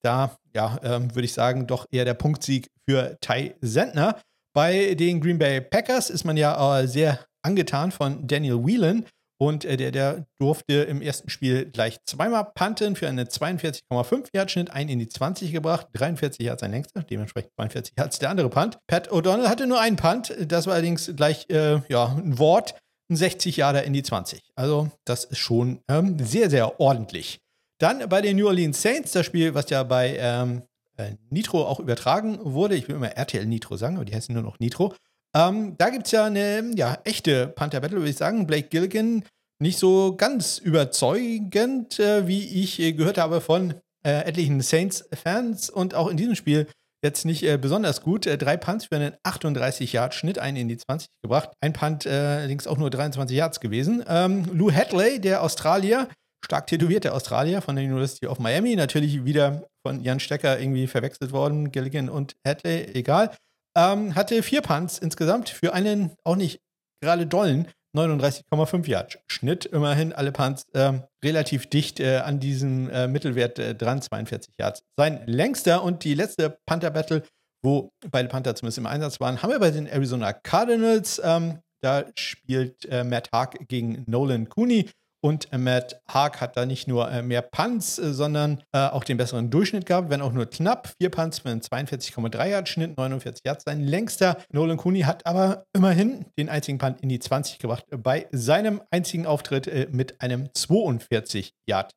da, 0.02 0.36
ja, 0.54 0.78
ähm, 0.82 1.14
würde 1.14 1.26
ich 1.26 1.34
sagen, 1.34 1.66
doch 1.66 1.86
eher 1.90 2.04
der 2.04 2.14
Punktsieg 2.14 2.70
für 2.88 3.18
Ty 3.20 3.54
Sentner. 3.60 4.20
Bei 4.54 4.94
den 4.94 5.20
Green 5.20 5.38
Bay 5.38 5.60
Packers 5.60 6.10
ist 6.10 6.24
man 6.24 6.36
ja 6.36 6.80
äh, 6.80 6.88
sehr 6.88 7.24
angetan 7.42 7.92
von 7.92 8.26
Daniel 8.26 8.64
Whelan. 8.64 9.06
Und 9.40 9.64
äh, 9.64 9.78
der, 9.78 9.90
der 9.90 10.26
durfte 10.38 10.82
im 10.82 11.00
ersten 11.00 11.30
Spiel 11.30 11.64
gleich 11.64 11.96
zweimal 12.04 12.52
punten 12.54 12.94
für 12.94 13.08
einen 13.08 13.26
42,5 13.26 14.28
Yard 14.34 14.50
Schnitt, 14.50 14.70
einen 14.70 14.90
in 14.90 14.98
die 14.98 15.08
20 15.08 15.50
gebracht, 15.50 15.86
43 15.94 16.44
Yards 16.44 16.60
sein 16.60 16.72
längster, 16.72 17.02
dementsprechend 17.02 17.52
42 17.54 17.94
Yards 17.96 18.18
der 18.18 18.28
andere 18.28 18.50
Punt. 18.50 18.78
Pat 18.86 19.10
O'Donnell 19.10 19.48
hatte 19.48 19.66
nur 19.66 19.80
einen 19.80 19.96
Punt, 19.96 20.34
das 20.46 20.66
war 20.66 20.74
allerdings 20.74 21.10
gleich 21.16 21.46
äh, 21.48 21.80
ja, 21.88 22.14
ein 22.14 22.38
Wort, 22.38 22.74
ein 23.10 23.16
60 23.16 23.56
Yarder 23.56 23.84
in 23.84 23.94
die 23.94 24.02
20. 24.02 24.42
Also 24.56 24.90
das 25.06 25.24
ist 25.24 25.38
schon 25.38 25.80
ähm, 25.88 26.18
sehr, 26.18 26.50
sehr 26.50 26.78
ordentlich. 26.78 27.38
Dann 27.78 28.06
bei 28.10 28.20
den 28.20 28.36
New 28.36 28.46
Orleans 28.46 28.82
Saints, 28.82 29.12
das 29.12 29.24
Spiel, 29.24 29.54
was 29.54 29.70
ja 29.70 29.82
bei 29.84 30.18
ähm, 30.18 30.64
äh, 30.98 31.12
Nitro 31.30 31.66
auch 31.66 31.80
übertragen 31.80 32.38
wurde. 32.42 32.74
Ich 32.74 32.88
will 32.88 32.96
immer 32.96 33.16
RTL 33.16 33.46
Nitro 33.46 33.78
sagen, 33.78 33.96
aber 33.96 34.04
die 34.04 34.14
heißen 34.14 34.34
nur 34.34 34.44
noch 34.44 34.58
Nitro. 34.58 34.94
Ähm, 35.36 35.76
da 35.78 35.90
gibt 35.90 36.06
es 36.06 36.12
ja 36.12 36.24
eine 36.24 36.70
ja, 36.74 36.98
echte 37.04 37.48
Panther-Battle, 37.48 37.98
würde 37.98 38.10
ich 38.10 38.16
sagen. 38.16 38.46
Blake 38.46 38.68
Gilligan 38.68 39.24
nicht 39.60 39.78
so 39.78 40.16
ganz 40.16 40.58
überzeugend, 40.58 42.00
äh, 42.00 42.26
wie 42.26 42.62
ich 42.62 42.80
äh, 42.80 42.92
gehört 42.92 43.18
habe 43.18 43.40
von 43.40 43.74
äh, 44.04 44.24
etlichen 44.24 44.60
Saints-Fans 44.60 45.70
und 45.70 45.94
auch 45.94 46.08
in 46.08 46.16
diesem 46.16 46.34
Spiel 46.34 46.66
jetzt 47.04 47.24
nicht 47.24 47.42
äh, 47.42 47.58
besonders 47.58 48.02
gut. 48.02 48.26
Äh, 48.26 48.38
drei 48.38 48.56
Punts 48.56 48.86
für 48.86 48.96
einen 48.96 49.12
38-Yard-Schnitt, 49.24 50.38
einen 50.38 50.56
in 50.56 50.68
die 50.68 50.78
20 50.78 51.08
gebracht. 51.22 51.50
Ein 51.60 51.72
Punt 51.74 52.06
allerdings 52.06 52.66
auch 52.66 52.78
nur 52.78 52.90
23 52.90 53.36
Yards 53.36 53.60
gewesen. 53.60 54.02
Ähm, 54.08 54.46
Lou 54.52 54.72
Hadley, 54.72 55.20
der 55.20 55.42
Australier, 55.42 56.08
stark 56.44 56.66
tätowierte 56.66 57.12
Australier 57.12 57.60
von 57.60 57.76
der 57.76 57.84
University 57.84 58.26
of 58.26 58.38
Miami, 58.38 58.74
natürlich 58.76 59.24
wieder 59.24 59.66
von 59.86 60.02
Jan 60.02 60.20
Stecker 60.20 60.58
irgendwie 60.58 60.86
verwechselt 60.86 61.32
worden, 61.32 61.70
Gilligan 61.70 62.08
und 62.08 62.34
Hadley, 62.46 62.90
egal. 62.94 63.30
Ähm, 63.76 64.14
hatte 64.14 64.42
vier 64.42 64.62
Punts 64.62 64.98
insgesamt 64.98 65.48
für 65.48 65.72
einen 65.72 66.12
auch 66.24 66.36
nicht 66.36 66.60
gerade 67.00 67.26
dollen 67.26 67.68
39,5 67.96 68.86
Yard 68.88 69.18
Schnitt. 69.26 69.66
Immerhin 69.66 70.12
alle 70.12 70.32
Punts 70.32 70.64
äh, 70.72 71.00
relativ 71.24 71.66
dicht 71.68 72.00
äh, 72.00 72.18
an 72.18 72.40
diesem 72.40 72.88
äh, 72.90 73.08
Mittelwert 73.08 73.58
äh, 73.58 73.74
dran, 73.74 74.00
42 74.00 74.54
Yards. 74.58 74.82
Sein 74.96 75.22
längster 75.26 75.82
und 75.82 76.04
die 76.04 76.14
letzte 76.14 76.58
Panther 76.66 76.90
Battle, 76.90 77.22
wo 77.62 77.90
beide 78.10 78.28
Panther 78.28 78.54
zumindest 78.54 78.78
im 78.78 78.86
Einsatz 78.86 79.20
waren, 79.20 79.42
haben 79.42 79.50
wir 79.50 79.58
bei 79.58 79.70
den 79.70 79.86
Arizona 79.86 80.32
Cardinals. 80.32 81.20
Ähm, 81.22 81.58
da 81.82 82.04
spielt 82.14 82.86
äh, 82.86 83.04
Matt 83.04 83.30
Haag 83.32 83.68
gegen 83.68 84.04
Nolan 84.06 84.48
Cooney. 84.48 84.88
Und 85.22 85.48
Matt 85.56 86.00
Haag 86.08 86.40
hat 86.40 86.56
da 86.56 86.64
nicht 86.64 86.88
nur 86.88 87.10
äh, 87.10 87.22
mehr 87.22 87.42
Punts, 87.42 87.98
äh, 87.98 88.14
sondern 88.14 88.62
äh, 88.72 88.78
auch 88.78 89.04
den 89.04 89.16
besseren 89.16 89.50
Durchschnitt 89.50 89.84
gehabt, 89.86 90.10
wenn 90.10 90.22
auch 90.22 90.32
nur 90.32 90.46
knapp. 90.46 90.92
Vier 90.98 91.10
Punts 91.10 91.40
für 91.40 91.50
einen 91.50 91.60
42,3 91.60 92.48
Yard 92.48 92.68
Schnitt, 92.68 92.96
49 92.96 93.42
Yards 93.44 93.64
sein 93.64 93.82
längster. 93.82 94.38
Nolan 94.50 94.78
Cooney 94.78 95.02
hat 95.02 95.26
aber 95.26 95.64
immerhin 95.74 96.24
den 96.38 96.48
einzigen 96.48 96.78
Punt 96.78 97.00
in 97.02 97.08
die 97.08 97.18
20 97.18 97.58
gebracht 97.58 97.84
bei 97.90 98.28
seinem 98.32 98.80
einzigen 98.90 99.26
Auftritt 99.26 99.92
mit 99.92 100.20
einem 100.20 100.48
42 100.54 101.52
Yard 101.66 101.92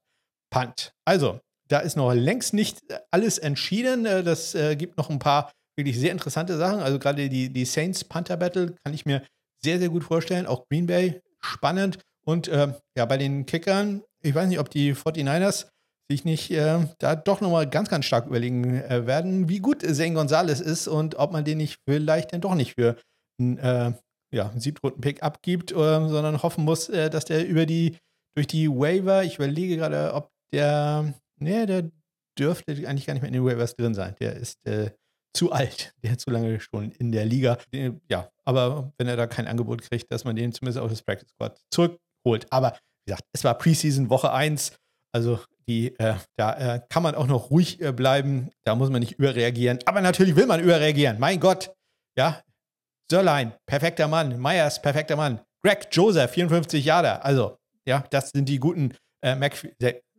Punt. 0.52 0.92
Also, 1.06 1.40
da 1.68 1.80
ist 1.80 1.96
noch 1.96 2.14
längst 2.14 2.54
nicht 2.54 2.82
alles 3.12 3.38
entschieden. 3.38 4.06
Äh, 4.06 4.24
das 4.24 4.56
äh, 4.56 4.76
gibt 4.76 4.98
noch 4.98 5.10
ein 5.10 5.20
paar 5.20 5.52
wirklich 5.76 6.00
sehr 6.00 6.12
interessante 6.12 6.58
Sachen. 6.58 6.80
Also 6.80 7.00
gerade 7.00 7.30
die, 7.30 7.50
die 7.50 7.66
Saints 7.66 8.04
Panther 8.04 8.38
Battle 8.38 8.76
kann 8.84 8.94
ich 8.94 9.06
mir 9.06 9.24
sehr, 9.64 9.80
sehr 9.80 9.90
gut 9.90 10.04
vorstellen. 10.04 10.46
Auch 10.46 10.68
Green 10.70 10.86
Bay 10.86 11.22
spannend. 11.42 11.98
Und 12.26 12.48
äh, 12.48 12.74
ja, 12.98 13.06
bei 13.06 13.18
den 13.18 13.46
Kickern, 13.46 14.04
ich 14.22 14.34
weiß 14.34 14.48
nicht, 14.48 14.60
ob 14.60 14.70
die 14.70 14.94
49ers 14.96 15.68
sich 16.10 16.26
nicht 16.26 16.52
äh, 16.52 16.86
da 17.00 17.16
doch 17.16 17.42
nochmal 17.42 17.70
ganz, 17.70 17.90
ganz 17.90 18.06
stark 18.06 18.28
überlegen 18.28 18.82
äh, 18.82 19.06
werden, 19.08 19.50
wie 19.50 19.60
gut 19.60 19.82
Zane 19.82 20.14
Gonzalez 20.14 20.60
ist 20.60 20.88
und 20.88 21.16
ob 21.16 21.32
man 21.32 21.46
den 21.46 21.58
nicht 21.58 21.80
vielleicht 21.88 22.34
dann 22.34 22.42
doch 22.42 22.56
nicht 22.56 22.76
für 22.76 22.98
einen, 23.40 23.58
äh, 23.58 23.94
ja, 24.34 24.50
einen 24.50 24.60
Siebtrunden-Pick 24.60 25.24
abgibt, 25.24 25.70
sondern 25.70 26.42
hoffen 26.42 26.66
muss, 26.66 26.88
dass 26.88 27.26
der 27.26 27.48
über 27.48 27.68
die, 27.68 27.98
durch 28.36 28.48
die 28.48 28.68
Waiver, 28.68 29.24
ich 29.24 29.36
überlege 29.36 29.78
gerade, 29.78 30.14
ob 30.16 30.32
der, 30.52 31.14
nee, 31.40 31.68
der 31.68 31.92
dürfte 32.40 32.72
eigentlich 32.72 33.06
gar 33.06 33.14
nicht 33.14 33.22
mehr 33.22 33.30
in 33.30 33.34
den 33.34 33.46
Waivers 33.46 33.76
drin 33.76 33.94
sein. 33.94 34.16
Der 34.20 34.36
ist 34.36 34.66
äh, 34.66 34.92
zu 35.36 35.52
alt, 35.52 35.94
der 36.04 36.14
ist 36.14 36.22
zu 36.22 36.32
lange 36.32 36.60
schon 36.60 36.92
in 36.92 37.12
der 37.12 37.26
Liga. 37.26 37.58
Ja, 38.10 38.30
aber 38.46 38.94
wenn 38.98 39.08
er 39.08 39.18
da 39.18 39.28
kein 39.28 39.48
Angebot 39.48 39.82
kriegt, 39.82 40.12
dass 40.12 40.24
man 40.24 40.36
den 40.36 40.52
zumindest 40.52 40.80
auf 40.80 40.90
das 40.90 41.04
Practice 41.04 41.30
Squad 41.30 41.60
zurückholt. 42.24 42.48
Aber 42.52 42.78
wie 43.06 43.12
gesagt, 43.12 43.28
es 43.34 43.44
war 43.44 43.58
Preseason 43.58 44.10
Woche 44.10 44.32
1. 44.32 44.74
Also 45.14 45.40
die, 45.68 45.98
äh, 46.00 46.16
da 46.36 46.76
äh, 46.76 46.82
kann 46.90 47.04
man 47.04 47.16
auch 47.16 47.28
noch 47.28 47.50
ruhig 47.50 47.82
äh, 47.82 47.92
bleiben. 47.92 48.50
Da 48.64 48.76
muss 48.76 48.90
man 48.90 49.00
nicht 49.00 49.14
überreagieren. 49.14 49.80
Aber 49.86 50.02
natürlich 50.02 50.36
will 50.36 50.46
man 50.46 50.60
überreagieren. 50.62 51.20
Mein 51.20 51.40
Gott. 51.40 51.72
Ja. 52.18 52.42
Sörlein, 53.10 53.54
perfekter 53.66 54.08
Mann. 54.08 54.42
Myers, 54.42 54.82
perfekter 54.82 55.16
Mann. 55.16 55.40
Greg 55.62 55.88
Joseph, 55.92 56.32
54 56.32 56.84
Jahre. 56.84 57.24
Also, 57.24 57.58
ja, 57.86 58.04
das 58.10 58.30
sind 58.30 58.50
die 58.50 58.60
guten 58.60 58.94
äh, 59.22 59.36
Mac 59.36 59.56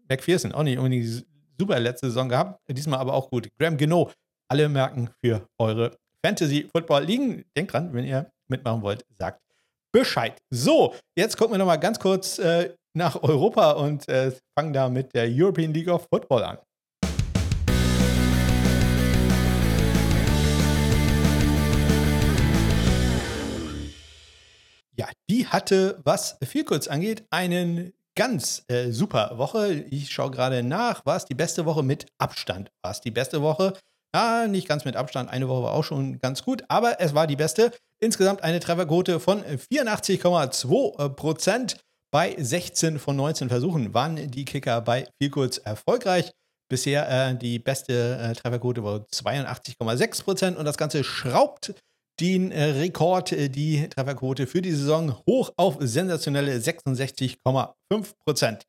McPherson 0.09 0.53
auch 0.53 0.63
nicht 0.63 0.79
unbedingt 0.79 1.27
super 1.59 1.81
letzte 1.81 2.09
Saison 2.09 2.29
gehabt, 2.29 2.61
diesmal 2.69 2.99
aber 2.99 3.15
auch 3.15 3.31
gut. 3.31 3.49
Graham 3.59 3.79
Gino, 3.79 4.11
alle 4.49 4.69
merken 4.69 5.11
für 5.23 5.47
eure 5.59 5.97
Fantasy-Football-Ligen. 6.25 7.45
Denkt 7.57 7.73
dran, 7.73 7.93
wenn 7.93 8.05
ihr 8.05 8.31
mitmachen 8.49 8.83
wollt, 8.83 9.05
sagt 9.19 9.41
Bescheid. 9.95 10.37
So, 10.51 10.93
jetzt 11.17 11.37
gucken 11.37 11.55
wir 11.55 11.59
nochmal 11.59 11.79
ganz 11.79 12.01
kurz 12.01 12.41
äh, 12.41 12.75
nach 12.95 13.23
Europa 13.23 13.71
und 13.71 14.09
äh, 14.09 14.33
fangen 14.59 14.73
da 14.73 14.89
mit 14.89 15.15
der 15.15 15.29
European 15.29 15.73
League 15.73 15.87
of 15.87 16.09
Football 16.13 16.43
an. 16.43 16.59
Ja, 24.97 25.09
die 25.31 25.47
hatte, 25.47 26.01
was 26.05 26.39
viel 26.45 26.65
kurz 26.65 26.89
angeht, 26.89 27.25
einen 27.31 27.93
ganz 28.17 28.65
äh, 28.67 28.91
super 28.91 29.39
Woche. 29.39 29.75
Ich 29.91 30.11
schaue 30.11 30.33
gerade 30.33 30.65
nach. 30.65 31.07
War 31.07 31.17
es 31.17 31.25
die 31.25 31.35
beste 31.35 31.67
Woche 31.67 31.85
mit 31.85 32.07
Abstand? 32.19 32.73
War 32.83 32.91
es 32.91 33.01
die 33.01 33.13
beste 33.13 33.43
Woche? 33.43 33.75
Ja, 34.15 34.47
nicht 34.47 34.69
ganz 34.69 34.85
mit 34.85 34.95
Abstand. 34.95 35.29
Eine 35.29 35.49
Woche 35.49 35.65
war 35.65 35.73
auch 35.73 35.83
schon 35.83 36.21
ganz 36.21 36.45
gut, 36.45 36.63
aber 36.69 37.01
es 37.01 37.15
war 37.15 37.27
die 37.27 37.35
beste. 37.35 37.73
Insgesamt 38.01 38.45
eine 38.45 38.61
Trefferquote 38.61 39.19
von 39.19 39.43
84,2 39.43 41.09
Prozent. 41.11 41.79
Bei 42.13 42.37
16 42.39 43.01
von 43.01 43.17
19 43.17 43.49
Versuchen 43.49 43.93
waren 43.93 44.31
die 44.31 44.45
Kicker 44.45 44.81
bei 44.83 45.09
viel 45.21 45.31
kurz 45.31 45.59
erfolgreich. 45.59 46.31
Bisher 46.71 47.09
äh, 47.11 47.37
die 47.37 47.59
beste 47.59 48.17
äh, 48.19 48.35
Trefferquote 48.35 48.85
war 48.85 49.01
82,6 49.13 50.23
Prozent 50.23 50.59
und 50.59 50.65
das 50.65 50.77
Ganze 50.77 51.03
schraubt 51.03 51.75
den 52.21 52.53
äh, 52.53 52.67
Rekord, 52.67 53.33
äh, 53.33 53.49
die 53.49 53.89
Trefferquote 53.89 54.47
für 54.47 54.63
die 54.63 54.71
Saison 54.71 55.17
hoch 55.29 55.51
auf 55.57 55.79
sensationelle 55.81 56.57
66,5 56.57 58.15
Prozent. 58.25 58.63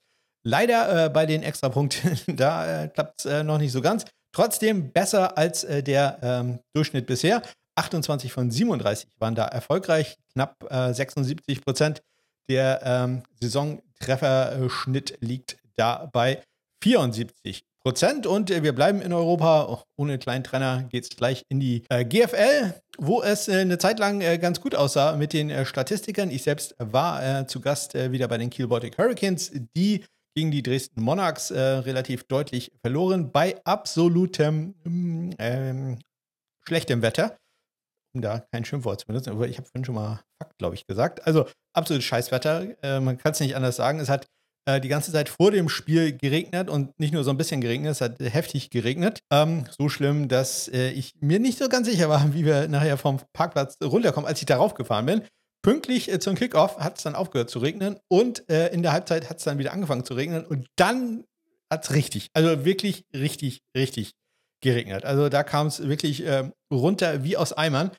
Leider 0.43 1.05
äh, 1.05 1.09
bei 1.09 1.27
den 1.27 1.43
Extrapunkten, 1.43 2.19
da 2.35 2.85
äh, 2.85 2.87
klappt 2.87 3.25
es 3.25 3.43
noch 3.43 3.59
nicht 3.59 3.71
so 3.71 3.81
ganz. 3.81 4.05
Trotzdem 4.35 4.91
besser 4.91 5.37
als 5.37 5.63
äh, 5.63 5.81
der 5.81 6.19
ähm, 6.21 6.59
Durchschnitt 6.73 7.07
bisher. 7.07 7.41
28 7.75 8.33
von 8.33 8.51
37 8.51 9.07
waren 9.17 9.33
da 9.33 9.45
erfolgreich, 9.45 10.17
knapp 10.33 10.55
76 10.69 11.61
Prozent. 11.61 12.01
Der 12.49 12.81
ähm, 12.83 13.23
Saisontrefferschnitt 13.41 15.17
liegt 15.19 15.57
da 15.75 16.09
bei 16.11 16.41
74 16.83 17.63
Prozent. 17.81 18.27
Und 18.27 18.51
äh, 18.51 18.61
wir 18.61 18.73
bleiben 18.73 19.01
in 19.01 19.13
Europa. 19.13 19.83
Ohne 19.95 20.17
kleinen 20.17 20.43
Trenner 20.43 20.83
geht 20.89 21.03
es 21.05 21.09
gleich 21.15 21.43
in 21.49 21.59
die 21.59 21.83
äh, 21.89 22.03
GFL, 22.03 22.73
wo 22.97 23.21
es 23.21 23.47
äh, 23.47 23.61
eine 23.61 23.77
Zeit 23.77 23.99
lang 23.99 24.21
äh, 24.21 24.37
ganz 24.37 24.59
gut 24.59 24.75
aussah 24.75 25.15
mit 25.15 25.31
den 25.33 25.49
äh, 25.49 25.65
Statistikern. 25.65 26.29
Ich 26.29 26.43
selbst 26.43 26.75
war 26.77 27.23
äh, 27.23 27.47
zu 27.47 27.61
Gast 27.61 27.93
wieder 27.93 28.27
bei 28.27 28.37
den 28.37 28.49
Kiel 28.49 28.67
Baltic 28.67 28.97
Hurricanes, 28.97 29.51
die 29.77 30.03
gegen 30.35 30.51
die 30.51 30.63
Dresden 30.63 31.01
Monarchs 31.01 31.51
relativ 31.51 32.25
deutlich 32.25 32.71
verloren 32.81 33.31
bei 33.31 33.55
absolutem 33.63 34.75
ähm, 35.39 35.99
schlechtem 36.67 37.01
Wetter. 37.01 37.37
Um 38.13 38.21
da 38.21 38.45
kein 38.51 38.63
Schimpfwort 38.63 39.01
zu 39.01 39.07
benutzen, 39.07 39.31
aber 39.31 39.47
ich 39.47 39.57
habe 39.57 39.67
vorhin 39.67 39.85
schon 39.85 39.95
mal 39.95 40.21
Fakt, 40.41 40.57
glaube 40.57 40.75
ich, 40.75 40.85
gesagt. 40.87 41.25
Also 41.25 41.47
absolut 41.73 42.03
Scheißwetter. 42.03 42.99
man 43.01 43.17
kann 43.17 43.31
es 43.31 43.39
nicht 43.39 43.55
anders 43.55 43.77
sagen. 43.77 43.99
Es 43.99 44.09
hat 44.09 44.27
äh, 44.67 44.81
die 44.81 44.87
ganze 44.87 45.11
Zeit 45.11 45.29
vor 45.29 45.51
dem 45.51 45.69
Spiel 45.69 46.17
geregnet 46.17 46.69
und 46.69 46.99
nicht 46.99 47.13
nur 47.13 47.23
so 47.23 47.29
ein 47.29 47.37
bisschen 47.37 47.61
geregnet, 47.61 47.91
es 47.91 48.01
hat 48.01 48.19
heftig 48.19 48.71
geregnet. 48.71 49.19
Ähm, 49.31 49.65
so 49.69 49.89
schlimm, 49.89 50.27
dass 50.27 50.67
äh, 50.67 50.89
ich 50.89 51.13
mir 51.19 51.39
nicht 51.39 51.59
so 51.59 51.69
ganz 51.69 51.87
sicher 51.87 52.09
war, 52.09 52.33
wie 52.33 52.45
wir 52.45 52.67
nachher 52.67 52.97
vom 52.97 53.19
Parkplatz 53.33 53.77
runterkommen, 53.83 54.27
als 54.27 54.39
ich 54.39 54.47
darauf 54.47 54.73
gefahren 54.73 55.05
bin. 55.05 55.21
Pünktlich 55.65 56.11
äh, 56.13 56.19
zum 56.19 56.35
Kickoff 56.35 56.77
hat 56.77 56.97
es 56.97 57.03
dann 57.03 57.15
aufgehört 57.15 57.49
zu 57.49 57.57
regnen 57.57 57.97
und 58.07 58.47
äh, 58.51 58.67
in 58.67 58.83
der 58.83 58.91
Halbzeit 58.91 59.31
hat 59.31 59.39
es 59.39 59.45
dann 59.45 59.57
wieder 59.57 59.73
angefangen 59.73 60.05
zu 60.05 60.13
regnen 60.13 60.45
und 60.45 60.67
dann 60.75 61.23
hat 61.71 61.85
es 61.85 61.95
richtig, 61.95 62.29
also 62.33 62.65
wirklich 62.65 63.03
richtig, 63.15 63.63
richtig 63.75 64.13
geregnet. 64.61 65.05
Also 65.05 65.27
da 65.27 65.41
kam 65.41 65.65
es 65.65 65.87
wirklich 65.87 66.23
äh, 66.23 66.51
runter 66.71 67.23
wie 67.23 67.35
aus 67.35 67.51
Eimern. 67.51 67.89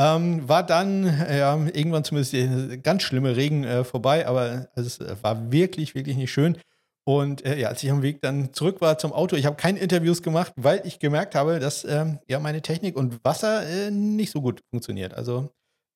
Ähm, 0.00 0.48
war 0.48 0.66
dann 0.66 1.04
ja, 1.04 1.64
irgendwann 1.66 2.02
zumindest 2.02 2.32
der 2.32 2.78
ganz 2.78 3.04
schlimme 3.04 3.36
Regen 3.36 3.62
äh, 3.62 3.84
vorbei, 3.84 4.26
aber 4.26 4.66
es 4.74 4.98
war 5.22 5.52
wirklich, 5.52 5.94
wirklich 5.94 6.16
nicht 6.16 6.32
schön. 6.32 6.58
Und 7.04 7.44
äh, 7.44 7.56
ja, 7.56 7.68
als 7.68 7.84
ich 7.84 7.90
am 7.92 8.02
Weg 8.02 8.20
dann 8.20 8.52
zurück 8.52 8.80
war 8.80 8.98
zum 8.98 9.12
Auto, 9.12 9.36
ich 9.36 9.46
habe 9.46 9.54
keine 9.54 9.78
Interviews 9.78 10.22
gemacht, 10.22 10.54
weil 10.56 10.84
ich 10.84 10.98
gemerkt 10.98 11.36
habe, 11.36 11.60
dass 11.60 11.84
ähm, 11.84 12.18
ja 12.26 12.40
meine 12.40 12.62
Technik 12.62 12.96
und 12.96 13.24
Wasser 13.24 13.64
äh, 13.64 13.92
nicht 13.92 14.32
so 14.32 14.42
gut 14.42 14.60
funktioniert. 14.72 15.14
Also 15.14 15.52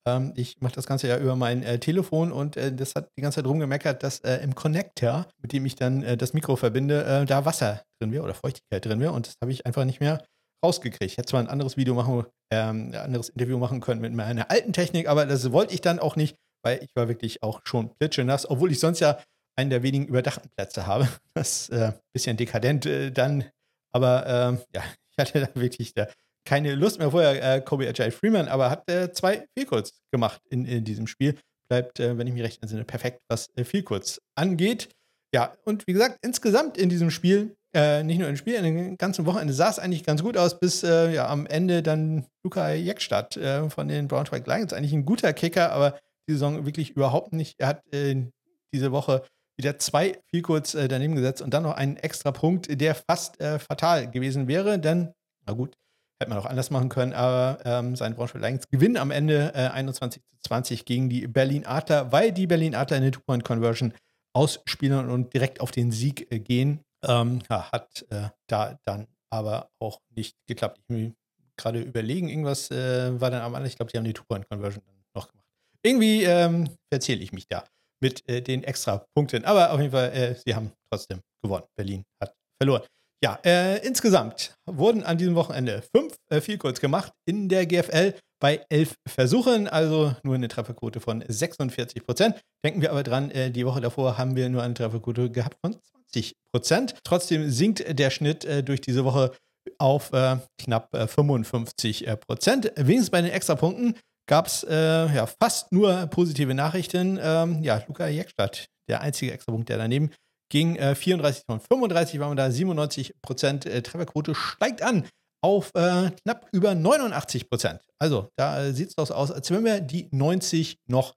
ähm, 0.06 0.32
ich 0.36 0.60
mache 0.60 0.74
das 0.74 0.86
Ganze 0.86 1.08
ja 1.08 1.18
über 1.18 1.36
mein 1.36 1.62
äh, 1.62 1.78
Telefon 1.78 2.32
und 2.32 2.56
äh, 2.56 2.72
das 2.72 2.94
hat 2.94 3.08
die 3.18 3.22
ganze 3.22 3.36
Zeit 3.36 3.46
rumgemeckert, 3.46 4.02
dass 4.02 4.20
äh, 4.20 4.36
im 4.36 4.54
Connector, 4.54 5.26
mit 5.42 5.52
dem 5.52 5.66
ich 5.66 5.74
dann 5.74 6.16
das 6.18 6.32
Mikro 6.32 6.56
verbinde, 6.56 7.24
da 7.26 7.44
Wasser 7.44 7.82
drin 8.00 8.12
wäre 8.12 8.22
oder 8.22 8.34
Feuchtigkeit 8.34 8.84
drin 8.84 9.00
wäre. 9.00 9.12
Und 9.12 9.26
das 9.26 9.34
habe 9.42 9.50
ich 9.52 9.66
einfach 9.66 9.84
nicht 9.84 10.00
mehr 10.00 10.24
rausgekriegt. 10.64 11.10
Ich 11.10 11.18
hätte 11.18 11.30
zwar 11.30 11.40
ein 11.40 11.48
anderes 11.48 11.76
Video 11.76 11.94
machen, 11.94 12.24
ähm, 12.52 12.90
ein 12.92 12.94
anderes 12.94 13.28
Interview 13.28 13.58
machen 13.58 13.80
können 13.80 14.00
mit 14.00 14.12
meiner 14.12 14.50
alten 14.50 14.72
Technik, 14.72 15.08
aber 15.08 15.26
das 15.26 15.52
wollte 15.52 15.74
ich 15.74 15.80
dann 15.80 15.98
auch 15.98 16.16
nicht, 16.16 16.36
weil 16.64 16.82
ich 16.82 16.90
war 16.94 17.08
wirklich 17.08 17.42
auch 17.42 17.60
schon 17.64 17.90
plitschenass, 17.98 18.48
obwohl 18.48 18.72
ich 18.72 18.80
sonst 18.80 19.00
ja 19.00 19.18
einen 19.56 19.70
der 19.70 19.82
wenigen 19.82 20.06
überdachten 20.06 20.48
Plätze 20.56 20.86
habe. 20.86 21.08
Das 21.34 21.68
ist 21.68 21.70
äh, 21.70 21.86
ein 21.88 21.94
bisschen 22.14 22.36
dekadent 22.36 22.86
äh, 22.86 23.10
dann, 23.10 23.44
aber 23.92 24.26
ähm, 24.26 24.58
ja, 24.74 24.82
ich 25.12 25.18
hatte 25.18 25.40
da 25.40 25.60
wirklich 25.60 25.92
da 25.94 26.08
keine 26.46 26.74
Lust 26.74 26.98
mehr 26.98 27.10
vorher. 27.10 27.56
Äh, 27.56 27.60
Kobe 27.60 27.86
Ajay 27.86 28.10
Freeman, 28.10 28.48
aber 28.48 28.70
hat 28.70 28.88
äh, 28.90 29.12
zwei 29.12 29.46
Fehlkurz 29.56 30.00
gemacht 30.10 30.40
in, 30.48 30.64
in 30.64 30.84
diesem 30.84 31.06
Spiel. 31.06 31.36
Bleibt, 31.68 32.00
äh, 32.00 32.16
wenn 32.16 32.26
ich 32.26 32.32
mich 32.32 32.42
recht 32.42 32.62
entsinne, 32.62 32.84
perfekt, 32.84 33.20
was 33.28 33.48
äh, 33.56 33.64
Fehlkurz 33.64 34.20
angeht. 34.34 34.88
Ja, 35.34 35.52
und 35.64 35.86
wie 35.86 35.92
gesagt, 35.92 36.18
insgesamt 36.22 36.78
in 36.78 36.88
diesem 36.88 37.10
Spiel 37.10 37.56
äh, 37.74 38.02
nicht 38.04 38.18
nur 38.18 38.28
im 38.28 38.36
Spiel, 38.36 38.54
in 38.54 38.64
dem 38.64 38.96
ganzen 38.96 39.26
Wochenende 39.26 39.52
sah 39.52 39.68
es 39.68 39.78
eigentlich 39.78 40.04
ganz 40.04 40.22
gut 40.22 40.38
aus, 40.38 40.58
bis 40.58 40.82
äh, 40.82 41.12
ja, 41.12 41.28
am 41.28 41.44
Ende 41.44 41.82
dann 41.82 42.24
Luca 42.42 42.72
Jeckstadt 42.72 43.36
äh, 43.36 43.68
von 43.68 43.88
den 43.88 44.08
Braunschweig 44.08 44.46
Lions. 44.46 44.72
Eigentlich 44.72 44.94
ein 44.94 45.04
guter 45.04 45.32
Kicker, 45.34 45.72
aber 45.72 45.98
die 46.28 46.32
Saison 46.32 46.64
wirklich 46.64 46.90
überhaupt 46.90 47.32
nicht. 47.34 47.56
Er 47.58 47.68
hat 47.68 47.82
diese 47.92 48.92
Woche 48.92 49.22
wieder 49.56 49.78
zwei 49.78 50.18
viel 50.30 50.42
kurz 50.42 50.74
äh, 50.74 50.88
daneben 50.88 51.14
gesetzt 51.14 51.42
und 51.42 51.52
dann 51.52 51.64
noch 51.64 51.74
einen 51.74 51.96
extra 51.96 52.32
Punkt, 52.32 52.80
der 52.80 52.94
fast 52.94 53.36
fatal 53.36 54.10
gewesen 54.10 54.48
wäre, 54.48 54.78
denn, 54.78 55.12
na 55.46 55.52
gut, 55.52 55.76
hätte 56.20 56.30
man 56.30 56.38
auch 56.38 56.46
anders 56.46 56.70
machen 56.70 56.88
können, 56.88 57.12
aber 57.12 57.58
ähm, 57.64 57.96
sein 57.96 58.14
Braunschweig 58.14 58.42
Lions 58.42 58.68
gewinnen 58.68 58.96
am 58.96 59.10
Ende 59.10 59.54
21 59.54 60.22
zu 60.22 60.48
20 60.48 60.84
gegen 60.84 61.08
die 61.08 61.26
Berlin 61.26 61.66
Adler, 61.66 62.12
weil 62.12 62.32
die 62.32 62.46
Berlin 62.46 62.74
Adler 62.74 62.96
eine 62.96 63.10
Two-Point-Conversion 63.10 63.92
ausspielen 64.34 65.10
und 65.10 65.32
direkt 65.34 65.60
auf 65.60 65.70
den 65.70 65.92
Sieg 65.92 66.28
gehen. 66.44 66.80
Ähm, 67.04 67.40
ja, 67.50 67.70
hat 67.72 68.04
äh, 68.10 68.28
da 68.46 68.78
dann 68.84 69.06
aber 69.30 69.70
auch 69.78 70.00
nicht 70.14 70.36
geklappt. 70.46 70.78
Ich 70.88 70.94
will 70.94 71.14
gerade 71.56 71.80
überlegen, 71.80 72.28
irgendwas 72.28 72.70
äh, 72.70 73.18
war 73.20 73.30
dann 73.30 73.42
am 73.42 73.54
Ende, 73.54 73.68
ich 73.68 73.76
glaube, 73.76 73.90
die 73.90 73.98
haben 73.98 74.04
die 74.04 74.12
Two-Point-Conversion 74.12 74.82
noch 75.14 75.28
gemacht. 75.28 75.46
Irgendwie 75.82 76.24
ähm, 76.24 76.68
verzähle 76.92 77.22
ich 77.22 77.32
mich 77.32 77.46
da 77.48 77.64
mit 78.02 78.28
äh, 78.28 78.42
den 78.42 78.62
extra 78.64 79.06
Punkten. 79.14 79.44
Aber 79.44 79.72
auf 79.72 79.80
jeden 79.80 79.92
Fall, 79.92 80.12
äh, 80.12 80.34
sie 80.34 80.54
haben 80.54 80.72
trotzdem 80.90 81.20
gewonnen. 81.42 81.64
Berlin 81.76 82.04
hat 82.20 82.34
verloren. 82.60 82.82
Ja, 83.22 83.38
äh, 83.44 83.78
insgesamt 83.86 84.54
wurden 84.66 85.02
an 85.02 85.16
diesem 85.16 85.34
Wochenende 85.34 85.82
fünf 85.94 86.16
äh, 86.30 86.56
Goals 86.58 86.80
gemacht 86.80 87.12
in 87.24 87.48
der 87.48 87.66
GFL. 87.66 88.14
bei 88.38 88.60
elf 88.68 88.94
Versuchen, 89.08 89.66
also 89.66 90.14
nur 90.22 90.34
eine 90.34 90.48
Trefferquote 90.48 91.00
von 91.00 91.24
46 91.26 92.04
Prozent. 92.04 92.36
Denken 92.62 92.82
wir 92.82 92.90
aber 92.90 93.02
dran, 93.02 93.30
äh, 93.30 93.50
die 93.50 93.64
Woche 93.64 93.80
davor 93.80 94.18
haben 94.18 94.36
wir 94.36 94.50
nur 94.50 94.62
eine 94.62 94.74
Trefferquote 94.74 95.30
gehabt 95.30 95.56
von 95.64 95.74
20 96.12 96.34
Prozent. 96.52 96.94
Trotzdem 97.02 97.50
sinkt 97.50 97.98
der 97.98 98.10
Schnitt 98.10 98.44
äh, 98.44 98.62
durch 98.62 98.82
diese 98.82 99.06
Woche 99.06 99.32
auf 99.78 100.12
äh, 100.12 100.36
knapp 100.58 100.90
55 100.92 102.06
Prozent. 102.26 102.70
Wenigstens 102.76 103.10
bei 103.10 103.22
den 103.22 103.32
Extrapunkten 103.32 103.96
gab 104.28 104.46
es 104.46 104.64
äh, 104.64 104.74
ja, 104.74 105.26
fast 105.26 105.72
nur 105.72 106.06
positive 106.06 106.54
Nachrichten. 106.54 107.18
Ähm, 107.20 107.62
ja, 107.62 107.82
Luca 107.88 108.06
Jeckstadt, 108.06 108.66
der 108.88 109.00
einzige 109.00 109.32
Extrapunkt, 109.32 109.68
der 109.68 109.78
daneben 109.78 110.10
ging. 110.48 110.76
Äh, 110.76 110.94
34 110.94 111.44
von 111.46 111.60
35 111.60 112.20
waren 112.20 112.32
wir 112.32 112.36
da, 112.36 112.50
97 112.50 113.14
Prozent 113.22 113.66
äh, 113.66 113.82
Trefferquote 113.82 114.34
steigt 114.34 114.82
an 114.82 115.04
auf 115.42 115.70
äh, 115.74 116.10
knapp 116.22 116.48
über 116.52 116.74
89 116.74 117.48
Prozent. 117.48 117.80
Also 117.98 118.28
da 118.36 118.64
äh, 118.64 118.72
sieht 118.72 118.88
es 118.88 118.94
doch 118.96 119.10
aus, 119.10 119.30
als 119.30 119.50
wenn 119.50 119.64
wir 119.64 119.80
die 119.80 120.08
90 120.10 120.78
noch 120.88 121.14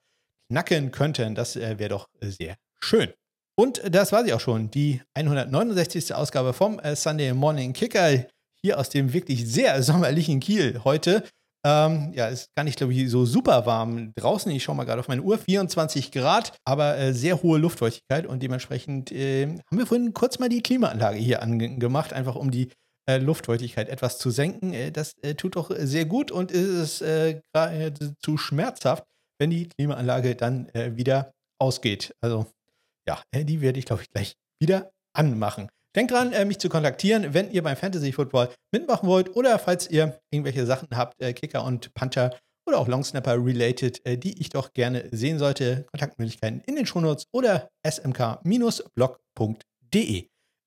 knacken 0.51 0.91
könnten. 0.91 1.35
Das 1.35 1.55
äh, 1.55 1.79
wäre 1.79 1.89
doch 1.89 2.09
sehr 2.21 2.55
schön. 2.79 3.11
Und 3.57 3.81
das 3.89 4.11
war 4.11 4.23
sie 4.23 4.33
auch 4.33 4.39
schon, 4.39 4.71
die 4.71 5.01
169. 5.15 6.13
Ausgabe 6.13 6.53
vom 6.53 6.79
Sunday 6.95 7.33
Morning 7.33 7.73
Kicker 7.73 8.25
hier 8.61 8.79
aus 8.79 8.89
dem 8.89 9.11
wirklich 9.11 9.45
sehr 9.45 9.83
sommerlichen 9.83 10.39
Kiel 10.39 10.81
heute. 10.85 11.23
Ähm, 11.65 12.13
ja, 12.13 12.27
ist 12.27 12.53
gar 12.55 12.63
nicht, 12.63 12.77
glaube 12.77 12.93
ich, 12.93 13.09
so 13.09 13.25
super 13.25 13.65
warm 13.65 14.13
draußen. 14.15 14.51
Ich 14.51 14.63
schaue 14.63 14.75
mal 14.75 14.85
gerade 14.85 15.01
auf 15.01 15.09
meine 15.09 15.21
Uhr. 15.21 15.37
24 15.37 16.11
Grad, 16.11 16.57
aber 16.63 16.97
äh, 16.97 17.13
sehr 17.13 17.41
hohe 17.43 17.59
Luftfeuchtigkeit 17.59 18.25
und 18.25 18.41
dementsprechend 18.41 19.11
äh, 19.11 19.45
haben 19.45 19.77
wir 19.77 19.85
vorhin 19.85 20.13
kurz 20.13 20.39
mal 20.39 20.49
die 20.49 20.63
Klimaanlage 20.63 21.17
hier 21.17 21.41
angemacht, 21.41 22.13
einfach 22.13 22.35
um 22.35 22.49
die 22.49 22.69
äh, 23.09 23.17
Luftfeuchtigkeit 23.17 23.89
etwas 23.89 24.19
zu 24.19 24.29
senken. 24.29 24.71
Äh, 24.71 24.91
das 24.91 25.15
äh, 25.23 25.33
tut 25.33 25.55
doch 25.55 25.71
sehr 25.79 26.05
gut 26.05 26.31
und 26.31 26.51
ist 26.51 27.01
äh, 27.01 27.41
zu 28.19 28.37
schmerzhaft, 28.37 29.03
wenn 29.39 29.49
die 29.49 29.67
Klimaanlage 29.67 30.35
dann 30.35 30.69
wieder 30.73 31.33
ausgeht. 31.59 32.13
Also 32.21 32.45
ja, 33.07 33.21
die 33.33 33.61
werde 33.61 33.79
ich, 33.79 33.85
glaube 33.85 34.03
ich, 34.03 34.09
gleich 34.09 34.35
wieder 34.59 34.91
anmachen. 35.13 35.69
Denkt 35.95 36.11
dran, 36.11 36.33
äh, 36.33 36.45
mich 36.45 36.59
zu 36.59 36.69
kontaktieren, 36.69 37.33
wenn 37.33 37.49
ihr 37.51 37.63
beim 37.63 37.75
Fantasy 37.75 38.11
Football 38.11 38.49
mitmachen 38.71 39.09
wollt 39.09 39.35
oder 39.35 39.57
falls 39.57 39.89
ihr 39.89 40.19
irgendwelche 40.31 40.65
Sachen 40.65 40.87
habt, 40.93 41.19
äh, 41.21 41.33
Kicker 41.33 41.63
und 41.63 41.93
Panther 41.95 42.37
oder 42.67 42.77
auch 42.77 42.87
Longsnapper 42.87 43.43
related, 43.43 44.05
äh, 44.05 44.17
die 44.17 44.39
ich 44.39 44.49
doch 44.49 44.73
gerne 44.73 45.09
sehen 45.11 45.39
sollte. 45.39 45.87
Kontaktmöglichkeiten 45.91 46.61
in 46.67 46.75
den 46.75 46.85
Shownotes 46.85 47.25
oder 47.33 47.69
smk-blog.de. 47.83 49.07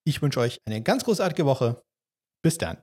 Ich 0.04 0.20
wünsche 0.20 0.40
euch 0.40 0.58
eine 0.66 0.82
ganz 0.82 1.04
großartige 1.04 1.46
Woche. 1.46 1.80
Bis 2.42 2.58
dann. 2.58 2.78